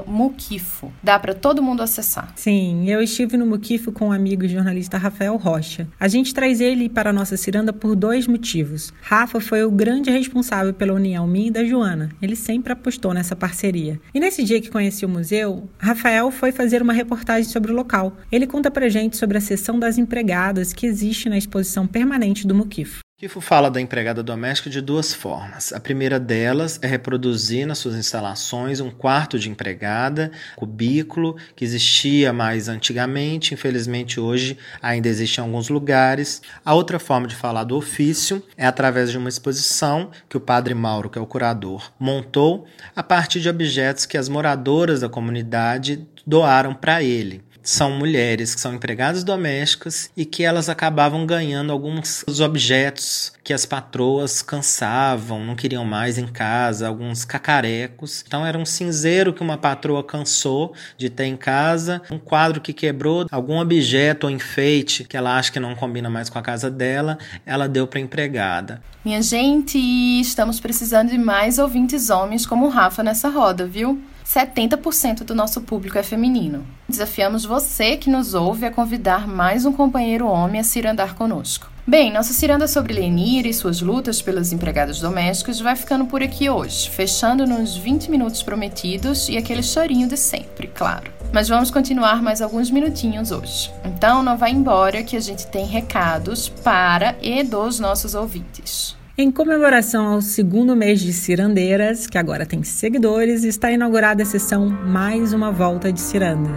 Muquifo. 0.07 0.89
Dá 1.03 1.19
para 1.19 1.33
todo 1.33 1.61
mundo 1.61 1.83
acessar. 1.83 2.31
Sim, 2.33 2.89
eu 2.89 3.01
estive 3.01 3.35
no 3.35 3.45
Muquifo 3.45 3.91
com 3.91 4.05
o 4.05 4.07
um 4.07 4.11
amigo 4.13 4.47
jornalista 4.47 4.97
Rafael 4.97 5.35
Rocha. 5.35 5.85
A 5.99 6.07
gente 6.07 6.33
traz 6.33 6.61
ele 6.61 6.87
para 6.87 7.09
a 7.09 7.13
nossa 7.13 7.35
ciranda 7.35 7.73
por 7.73 7.97
dois 7.97 8.25
motivos. 8.25 8.93
Rafa 9.01 9.41
foi 9.41 9.65
o 9.65 9.71
grande 9.71 10.11
responsável 10.11 10.73
pela 10.73 10.93
união 10.93 11.27
minha 11.27 11.49
e 11.49 11.51
da 11.51 11.65
Joana. 11.65 12.09
Ele 12.21 12.37
sempre 12.37 12.71
apostou 12.71 13.13
nessa 13.13 13.35
parceria. 13.35 13.99
E 14.13 14.19
nesse 14.21 14.45
dia 14.45 14.61
que 14.61 14.71
conheci 14.71 15.05
o 15.05 15.09
museu, 15.09 15.67
Rafael 15.77 16.31
foi 16.31 16.53
fazer 16.53 16.81
uma 16.81 16.93
reportagem 16.93 17.51
sobre 17.51 17.69
o 17.69 17.75
local. 17.75 18.15
Ele 18.31 18.47
conta 18.47 18.71
pra 18.71 18.92
gente 18.93 19.17
sobre 19.17 19.37
a 19.37 19.41
seção 19.41 19.79
das 19.79 19.97
empregadas 19.97 20.71
que 20.71 20.85
existe 20.85 21.27
na 21.27 21.37
exposição 21.37 21.87
permanente 21.87 22.45
do 22.45 22.53
Muquifo. 22.53 22.99
Kifo 23.17 23.39
fala 23.39 23.71
da 23.71 23.79
empregada 23.79 24.21
doméstica 24.21 24.69
de 24.69 24.81
duas 24.81 25.13
formas. 25.13 25.71
A 25.71 25.79
primeira 25.79 26.19
delas 26.19 26.77
é 26.81 26.87
reproduzir 26.87 27.65
nas 27.65 27.77
suas 27.77 27.95
instalações 27.95 28.81
um 28.81 28.91
quarto 28.91 29.39
de 29.39 29.49
empregada, 29.49 30.29
cubículo, 30.57 31.37
que 31.55 31.63
existia 31.63 32.33
mais 32.33 32.67
antigamente, 32.67 33.53
infelizmente 33.53 34.19
hoje 34.19 34.57
ainda 34.81 35.07
existe 35.07 35.37
em 35.37 35.41
alguns 35.41 35.69
lugares. 35.69 36.41
A 36.65 36.73
outra 36.73 36.99
forma 36.99 37.25
de 37.25 37.35
falar 37.35 37.63
do 37.63 37.77
ofício 37.77 38.43
é 38.57 38.65
através 38.65 39.09
de 39.09 39.17
uma 39.17 39.29
exposição 39.29 40.11
que 40.27 40.35
o 40.35 40.41
padre 40.41 40.73
Mauro, 40.73 41.09
que 41.09 41.17
é 41.17 41.21
o 41.21 41.25
curador, 41.25 41.93
montou 41.97 42.67
a 42.93 43.01
partir 43.01 43.39
de 43.39 43.47
objetos 43.47 44.05
que 44.05 44.17
as 44.17 44.27
moradoras 44.27 44.99
da 44.99 45.07
comunidade 45.07 46.05
doaram 46.27 46.73
para 46.73 47.01
ele 47.01 47.41
são 47.63 47.91
mulheres 47.91 48.53
que 48.53 48.59
são 48.59 48.73
empregadas 48.73 49.23
domésticas 49.23 50.11
e 50.15 50.25
que 50.25 50.43
elas 50.43 50.67
acabavam 50.67 51.25
ganhando 51.25 51.71
alguns 51.71 52.25
objetos 52.41 53.31
que 53.43 53.53
as 53.53 53.65
patroas 53.65 54.41
cansavam, 54.41 55.43
não 55.43 55.55
queriam 55.55 55.85
mais 55.85 56.17
em 56.17 56.27
casa, 56.27 56.87
alguns 56.87 57.25
cacarecos. 57.25 58.23
Então 58.27 58.45
era 58.45 58.57
um 58.57 58.65
cinzeiro 58.65 59.33
que 59.33 59.41
uma 59.41 59.57
patroa 59.57 60.03
cansou 60.03 60.73
de 60.97 61.09
ter 61.09 61.25
em 61.25 61.37
casa, 61.37 62.01
um 62.11 62.19
quadro 62.19 62.61
que 62.61 62.73
quebrou, 62.73 63.25
algum 63.31 63.59
objeto 63.59 64.25
ou 64.25 64.31
enfeite 64.31 65.05
que 65.05 65.15
ela 65.15 65.37
acha 65.37 65.51
que 65.51 65.59
não 65.59 65.75
combina 65.75 66.09
mais 66.09 66.29
com 66.29 66.37
a 66.37 66.41
casa 66.41 66.69
dela, 66.69 67.17
ela 67.45 67.67
deu 67.67 67.87
para 67.87 67.99
empregada. 67.99 68.81
Minha 69.03 69.21
gente, 69.21 69.77
estamos 69.77 70.59
precisando 70.59 71.09
de 71.09 71.17
mais 71.17 71.59
ouvintes 71.59 72.09
homens 72.09 72.45
como 72.45 72.65
o 72.65 72.69
Rafa 72.69 73.03
nessa 73.03 73.29
roda, 73.29 73.65
viu? 73.65 74.01
70% 74.25 75.23
do 75.23 75.35
nosso 75.35 75.61
público 75.61 75.97
é 75.97 76.03
feminino. 76.03 76.65
Desafiamos 76.87 77.45
você 77.45 77.97
que 77.97 78.09
nos 78.09 78.33
ouve 78.33 78.65
a 78.65 78.71
convidar 78.71 79.27
mais 79.27 79.65
um 79.65 79.73
companheiro 79.73 80.27
homem 80.27 80.61
a 80.61 80.63
cirandar 80.63 81.15
conosco. 81.15 81.71
Bem, 81.85 82.13
nossa 82.13 82.31
ciranda 82.31 82.65
sobre 82.65 82.93
Lenir 82.93 83.45
e 83.45 83.53
suas 83.53 83.81
lutas 83.81 84.21
pelas 84.21 84.53
empregadas 84.53 85.01
domésticas 85.01 85.59
vai 85.59 85.75
ficando 85.75 86.05
por 86.05 86.23
aqui 86.23 86.49
hoje, 86.49 86.89
fechando 86.89 87.45
nos 87.45 87.75
20 87.75 88.09
minutos 88.09 88.41
prometidos 88.41 89.27
e 89.27 89.35
aquele 89.35 89.61
chorinho 89.61 90.07
de 90.07 90.15
sempre, 90.15 90.67
claro. 90.67 91.11
Mas 91.33 91.49
vamos 91.49 91.69
continuar 91.69 92.21
mais 92.21 92.41
alguns 92.41 92.71
minutinhos 92.71 93.31
hoje. 93.31 93.69
Então 93.83 94.23
não 94.23 94.37
vá 94.37 94.49
embora 94.49 95.03
que 95.03 95.17
a 95.17 95.19
gente 95.19 95.47
tem 95.47 95.65
recados 95.65 96.47
para 96.47 97.17
e 97.21 97.43
dos 97.43 97.81
nossos 97.81 98.15
ouvintes. 98.15 98.95
Em 99.15 99.29
comemoração 99.29 100.07
ao 100.07 100.21
segundo 100.23 100.75
mês 100.75 100.99
de 100.99 101.13
Cirandeiras, 101.13 102.07
que 102.07 102.17
agora 102.17 102.47
tem 102.47 102.63
seguidores, 102.63 103.43
está 103.43 103.71
inaugurada 103.71 104.23
a 104.23 104.25
sessão 104.25 104.67
Mais 104.67 105.33
uma 105.33 105.51
Volta 105.51 105.93
de 105.93 106.01
Ciranda. 106.01 106.49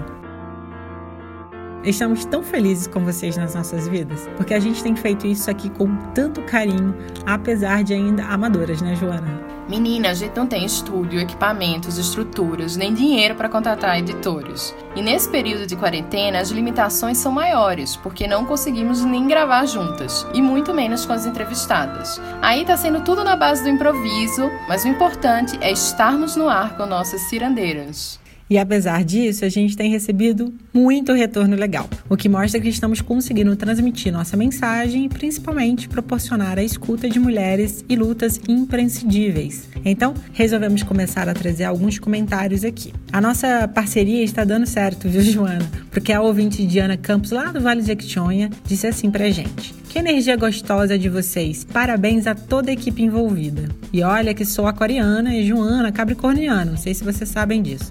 Estamos 1.85 2.25
tão 2.25 2.42
felizes 2.42 2.87
com 2.87 3.05
vocês 3.05 3.37
nas 3.37 3.55
nossas 3.55 3.87
vidas, 3.87 4.27
porque 4.38 4.55
a 4.55 4.59
gente 4.59 4.83
tem 4.83 4.97
feito 4.97 5.27
isso 5.27 5.51
aqui 5.51 5.69
com 5.69 5.95
tanto 6.14 6.40
carinho, 6.45 6.97
apesar 7.27 7.85
de 7.85 7.92
ainda 7.92 8.25
amadoras, 8.25 8.81
né, 8.81 8.97
Joana? 8.97 9.56
Menina, 9.69 10.11
a 10.11 10.15
gente 10.15 10.37
não 10.37 10.47
tem 10.47 10.65
estúdio, 10.65 11.19
equipamentos, 11.19 11.99
estruturas, 11.99 12.77
nem 12.77 12.95
dinheiro 12.95 13.35
para 13.35 13.49
contratar 13.49 13.99
editores. 13.99 14.73
E 14.95 15.03
nesse 15.03 15.29
período 15.29 15.67
de 15.67 15.75
quarentena, 15.75 16.39
as 16.39 16.51
limitações 16.51 17.19
são 17.19 17.33
maiores, 17.33 17.97
porque 17.97 18.29
não 18.29 18.45
conseguimos 18.45 19.05
nem 19.05 19.27
gravar 19.27 19.67
juntas, 19.67 20.25
e 20.33 20.41
muito 20.41 20.73
menos 20.73 21.05
com 21.05 21.13
as 21.13 21.27
entrevistadas. 21.27 22.21
Aí 22.41 22.65
tá 22.65 22.77
sendo 22.77 23.03
tudo 23.03 23.25
na 23.25 23.35
base 23.35 23.65
do 23.65 23.69
improviso, 23.69 24.49
mas 24.69 24.85
o 24.85 24.89
importante 24.89 25.59
é 25.61 25.73
estarmos 25.73 26.37
no 26.37 26.49
ar 26.49 26.77
com 26.77 26.87
nossas 26.87 27.23
cirandeiras. 27.23 28.21
E 28.49 28.59
apesar 28.59 29.05
disso, 29.05 29.45
a 29.45 29.49
gente 29.49 29.77
tem 29.77 29.91
recebido 29.91 30.55
muito 30.73 31.13
retorno 31.13 31.57
legal, 31.57 31.89
o 32.09 32.17
que 32.17 32.29
mostra 32.29 32.61
que 32.61 32.69
estamos 32.69 33.01
conseguindo 33.01 33.57
transmitir 33.57 34.13
nossa 34.13 34.37
mensagem 34.37 35.07
e 35.07 35.09
principalmente 35.09 35.89
proporcionar 35.89 36.57
a 36.59 36.63
escuta 36.63 37.09
de 37.09 37.19
mulheres 37.19 37.85
e 37.89 37.97
lutas 37.97 38.41
imprescindíveis. 38.49 39.69
Então, 39.85 40.15
resolvemos 40.33 40.85
começar 40.85 41.29
a 41.29 41.35
trazer 41.35 41.65
alguns 41.65 41.99
comentários 41.99 42.63
aqui. 42.63 42.93
A 43.13 43.21
nossa 43.21 43.67
parceria 43.67 44.23
está 44.23 44.45
dando 44.45 44.67
certo, 44.67 45.09
viu, 45.09 45.23
Joana? 45.27 45.69
Porque 45.91 46.13
a 46.13 46.21
ouvinte 46.21 46.65
Diana 46.65 46.97
Campos, 46.97 47.33
lá 47.33 47.51
do 47.51 47.61
Vale 47.61 47.81
de 47.81 47.89
Jequitinhonha, 47.89 48.51
disse 48.65 48.87
assim 48.87 49.11
pra 49.11 49.29
gente. 49.31 49.75
Que 49.89 49.99
energia 49.99 50.37
gostosa 50.37 50.99
de 50.99 51.09
vocês. 51.09 51.65
Parabéns 51.65 52.27
a 52.27 52.35
toda 52.35 52.71
a 52.71 52.75
equipe 52.75 53.03
envolvida. 53.03 53.69
E 53.93 54.03
olha 54.03 54.35
que 54.35 54.45
sou 54.45 54.67
aquariana 54.67 55.35
e 55.35 55.47
Joana 55.47 55.91
capricorniana. 55.91 56.67
Não 56.67 56.77
sei 56.77 56.93
se 56.93 57.03
vocês 57.03 57.31
sabem 57.31 57.63
disso. 57.63 57.91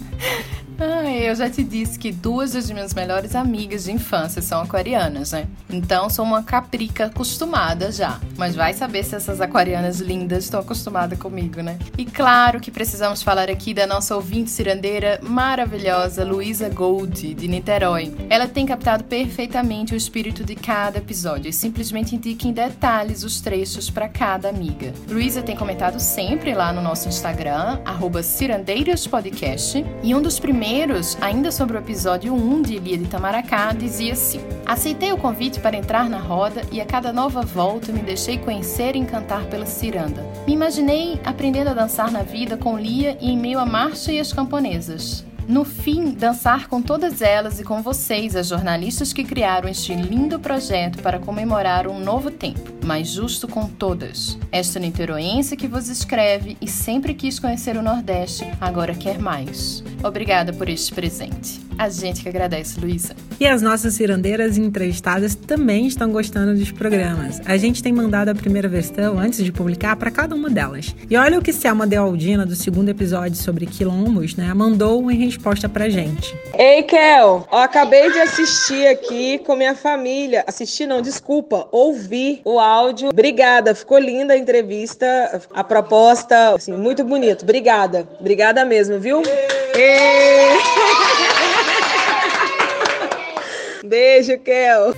Eu 0.83 1.35
já 1.35 1.47
te 1.47 1.63
disse 1.63 1.99
que 1.99 2.11
duas 2.11 2.53
das 2.53 2.71
minhas 2.71 2.93
melhores 2.93 3.35
amigas 3.35 3.83
de 3.83 3.91
infância 3.91 4.41
são 4.41 4.61
aquarianas, 4.61 5.31
né? 5.31 5.45
Então 5.69 6.09
sou 6.09 6.25
uma 6.25 6.41
caprica 6.41 7.05
acostumada 7.05 7.91
já. 7.91 8.19
Mas 8.35 8.55
vai 8.55 8.73
saber 8.73 9.03
se 9.03 9.15
essas 9.15 9.39
aquarianas 9.39 9.99
lindas 9.99 10.45
estão 10.45 10.59
acostumadas 10.59 11.19
comigo, 11.19 11.61
né? 11.61 11.77
E 11.97 12.05
claro 12.05 12.59
que 12.59 12.71
precisamos 12.71 13.21
falar 13.21 13.49
aqui 13.49 13.73
da 13.73 13.85
nossa 13.85 14.15
ouvinte 14.15 14.49
cirandeira 14.49 15.19
maravilhosa, 15.21 16.25
Luísa 16.25 16.69
Gold, 16.69 17.35
de 17.35 17.47
Niterói. 17.47 18.13
Ela 18.27 18.47
tem 18.47 18.65
captado 18.65 19.03
perfeitamente 19.03 19.93
o 19.93 19.97
espírito 19.97 20.43
de 20.43 20.55
cada 20.55 20.97
episódio 20.97 21.49
e 21.49 21.53
simplesmente 21.53 22.15
indica 22.15 22.47
em 22.47 22.53
detalhes 22.53 23.23
os 23.23 23.39
trechos 23.39 23.89
para 23.89 24.09
cada 24.09 24.49
amiga. 24.49 24.93
Luísa 25.07 25.43
tem 25.43 25.55
comentado 25.55 25.99
sempre 25.99 26.55
lá 26.55 26.73
no 26.73 26.81
nosso 26.81 27.07
Instagram, 27.07 27.79
cirandeiraspodcast, 28.23 29.85
e 30.01 30.15
um 30.15 30.21
dos 30.21 30.39
primeiros 30.39 30.70
primeiros, 30.71 31.17
ainda 31.19 31.51
sobre 31.51 31.75
o 31.75 31.79
episódio 31.79 32.33
1 32.33 32.61
de 32.61 32.75
Ilia 32.75 32.97
de 32.97 33.03
Itamaracá, 33.03 33.73
dizia 33.73 34.13
assim: 34.13 34.39
Aceitei 34.65 35.11
o 35.11 35.17
convite 35.17 35.59
para 35.59 35.75
entrar 35.75 36.09
na 36.09 36.17
roda 36.17 36.61
e 36.71 36.79
a 36.79 36.85
cada 36.85 37.11
nova 37.11 37.41
volta 37.41 37.91
me 37.91 37.99
deixei 37.99 38.37
conhecer 38.37 38.95
e 38.95 38.99
encantar 38.99 39.43
pela 39.47 39.65
ciranda. 39.65 40.25
Me 40.47 40.53
imaginei 40.53 41.19
aprendendo 41.25 41.71
a 41.71 41.73
dançar 41.73 42.09
na 42.09 42.23
vida 42.23 42.55
com 42.55 42.77
Lia 42.77 43.17
e 43.19 43.31
em 43.31 43.37
meio 43.37 43.59
à 43.59 43.65
marcha 43.65 44.13
e 44.13 44.19
as 44.19 44.31
camponesas. 44.31 45.25
No 45.45 45.65
fim, 45.65 46.11
dançar 46.11 46.69
com 46.69 46.81
todas 46.81 47.21
elas 47.21 47.59
e 47.59 47.65
com 47.65 47.81
vocês, 47.81 48.37
as 48.37 48.47
jornalistas 48.47 49.11
que 49.11 49.25
criaram 49.25 49.67
este 49.67 49.93
lindo 49.93 50.39
projeto 50.39 51.01
para 51.01 51.19
comemorar 51.19 51.85
um 51.85 51.99
novo 51.99 52.31
tempo. 52.31 52.80
Mais 52.85 53.09
justo 53.09 53.47
com 53.47 53.67
todas. 53.67 54.37
Esta 54.51 54.79
niteroense 54.79 55.55
que 55.55 55.67
vos 55.67 55.89
escreve 55.89 56.57
e 56.61 56.67
sempre 56.67 57.13
quis 57.13 57.39
conhecer 57.39 57.77
o 57.77 57.81
Nordeste, 57.81 58.45
agora 58.59 58.93
quer 58.93 59.19
mais. 59.19 59.83
Obrigada 60.03 60.51
por 60.53 60.67
este 60.69 60.93
presente. 60.93 61.61
A 61.77 61.89
gente 61.89 62.21
que 62.21 62.29
agradece, 62.29 62.79
Luísa. 62.79 63.15
E 63.39 63.47
as 63.47 63.61
nossas 63.61 63.95
cirandeiras 63.95 64.55
entrevistadas 64.55 65.33
também 65.33 65.87
estão 65.87 66.11
gostando 66.11 66.53
dos 66.53 66.71
programas. 66.71 67.41
A 67.43 67.57
gente 67.57 67.81
tem 67.81 67.91
mandado 67.91 68.29
a 68.29 68.35
primeira 68.35 68.67
versão 68.67 69.17
antes 69.17 69.43
de 69.43 69.51
publicar 69.51 69.95
para 69.95 70.11
cada 70.11 70.35
uma 70.35 70.47
delas. 70.47 70.95
E 71.09 71.17
olha 71.17 71.39
o 71.39 71.41
que 71.41 71.51
Selma 71.51 71.87
Dealdina, 71.87 72.45
do 72.45 72.55
segundo 72.55 72.89
episódio 72.89 73.35
sobre 73.35 73.65
quilombos, 73.65 74.35
né, 74.35 74.53
mandou 74.53 75.09
em 75.09 75.17
resposta 75.17 75.67
pra 75.67 75.89
gente. 75.89 76.35
Ei, 76.53 76.83
Kel, 76.83 77.47
eu 77.51 77.57
acabei 77.57 78.11
de 78.11 78.19
assistir 78.19 78.85
aqui 78.87 79.39
com 79.39 79.55
minha 79.55 79.73
família. 79.73 80.43
Assistir 80.45 80.85
não, 80.85 81.01
desculpa, 81.01 81.67
ouvi 81.71 82.41
o 82.45 82.59
áudio. 82.59 82.70
Obrigada, 83.09 83.75
ficou 83.75 83.97
linda 83.97 84.33
a 84.33 84.37
entrevista, 84.37 85.41
a 85.53 85.63
proposta, 85.63 86.55
assim, 86.55 86.73
muito 86.73 87.03
bonito. 87.03 87.43
Obrigada, 87.43 88.07
obrigada 88.19 88.63
mesmo, 88.63 88.99
viu? 88.99 89.21
Ei. 89.75 90.57
Beijo, 93.83 94.37
Kel. 94.39 94.95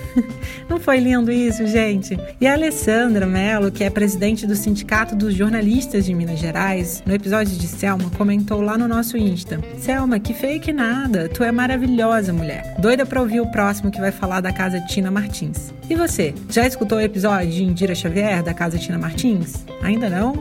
Não 0.68 0.80
foi 0.80 0.98
lindo 0.98 1.30
isso, 1.30 1.66
gente? 1.66 2.18
E 2.40 2.46
a 2.46 2.54
Alessandra 2.54 3.26
Mello, 3.26 3.70
que 3.70 3.84
é 3.84 3.90
presidente 3.90 4.46
do 4.46 4.54
Sindicato 4.54 5.14
dos 5.14 5.34
Jornalistas 5.34 6.04
de 6.04 6.14
Minas 6.14 6.38
Gerais, 6.38 7.02
no 7.06 7.14
episódio 7.14 7.56
de 7.56 7.66
Selma, 7.66 8.10
comentou 8.16 8.60
lá 8.60 8.78
no 8.78 8.88
nosso 8.88 9.16
Insta: 9.16 9.60
Selma, 9.78 10.18
que 10.18 10.32
fake 10.32 10.72
nada, 10.72 11.28
tu 11.28 11.44
é 11.44 11.52
maravilhosa, 11.52 12.32
mulher. 12.32 12.76
Doida 12.78 13.04
pra 13.04 13.20
ouvir 13.20 13.40
o 13.40 13.50
próximo 13.50 13.90
que 13.90 14.00
vai 14.00 14.12
falar 14.12 14.40
da 14.40 14.52
casa 14.52 14.80
Tina 14.80 15.10
Martins. 15.10 15.72
E 15.88 15.94
você, 15.94 16.34
já 16.48 16.66
escutou 16.66 16.98
o 16.98 17.00
episódio 17.00 17.50
de 17.50 17.62
Indira 17.62 17.94
Xavier 17.94 18.42
da 18.42 18.54
casa 18.54 18.78
Tina 18.78 18.98
Martins? 18.98 19.64
Ainda 19.82 20.08
não? 20.08 20.34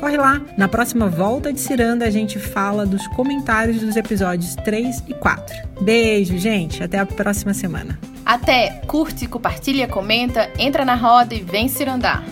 Corre 0.00 0.16
lá! 0.16 0.40
Na 0.56 0.66
próxima 0.66 1.10
volta 1.10 1.52
de 1.52 1.60
Ciranda 1.60 2.06
a 2.06 2.10
gente 2.10 2.38
fala 2.38 2.86
dos 2.86 3.06
comentários 3.08 3.82
dos 3.82 3.96
episódios 3.96 4.54
3 4.64 5.04
e 5.06 5.12
4. 5.12 5.54
Beijo, 5.82 6.38
gente! 6.38 6.82
Até 6.82 6.98
a 6.98 7.04
próxima 7.04 7.52
semana. 7.52 8.00
Até! 8.24 8.80
Curte, 8.86 9.26
compartilha, 9.26 9.86
comenta, 9.86 10.48
entra 10.58 10.86
na 10.86 10.94
roda 10.94 11.34
e 11.34 11.42
vem 11.42 11.68
cirandar! 11.68 12.24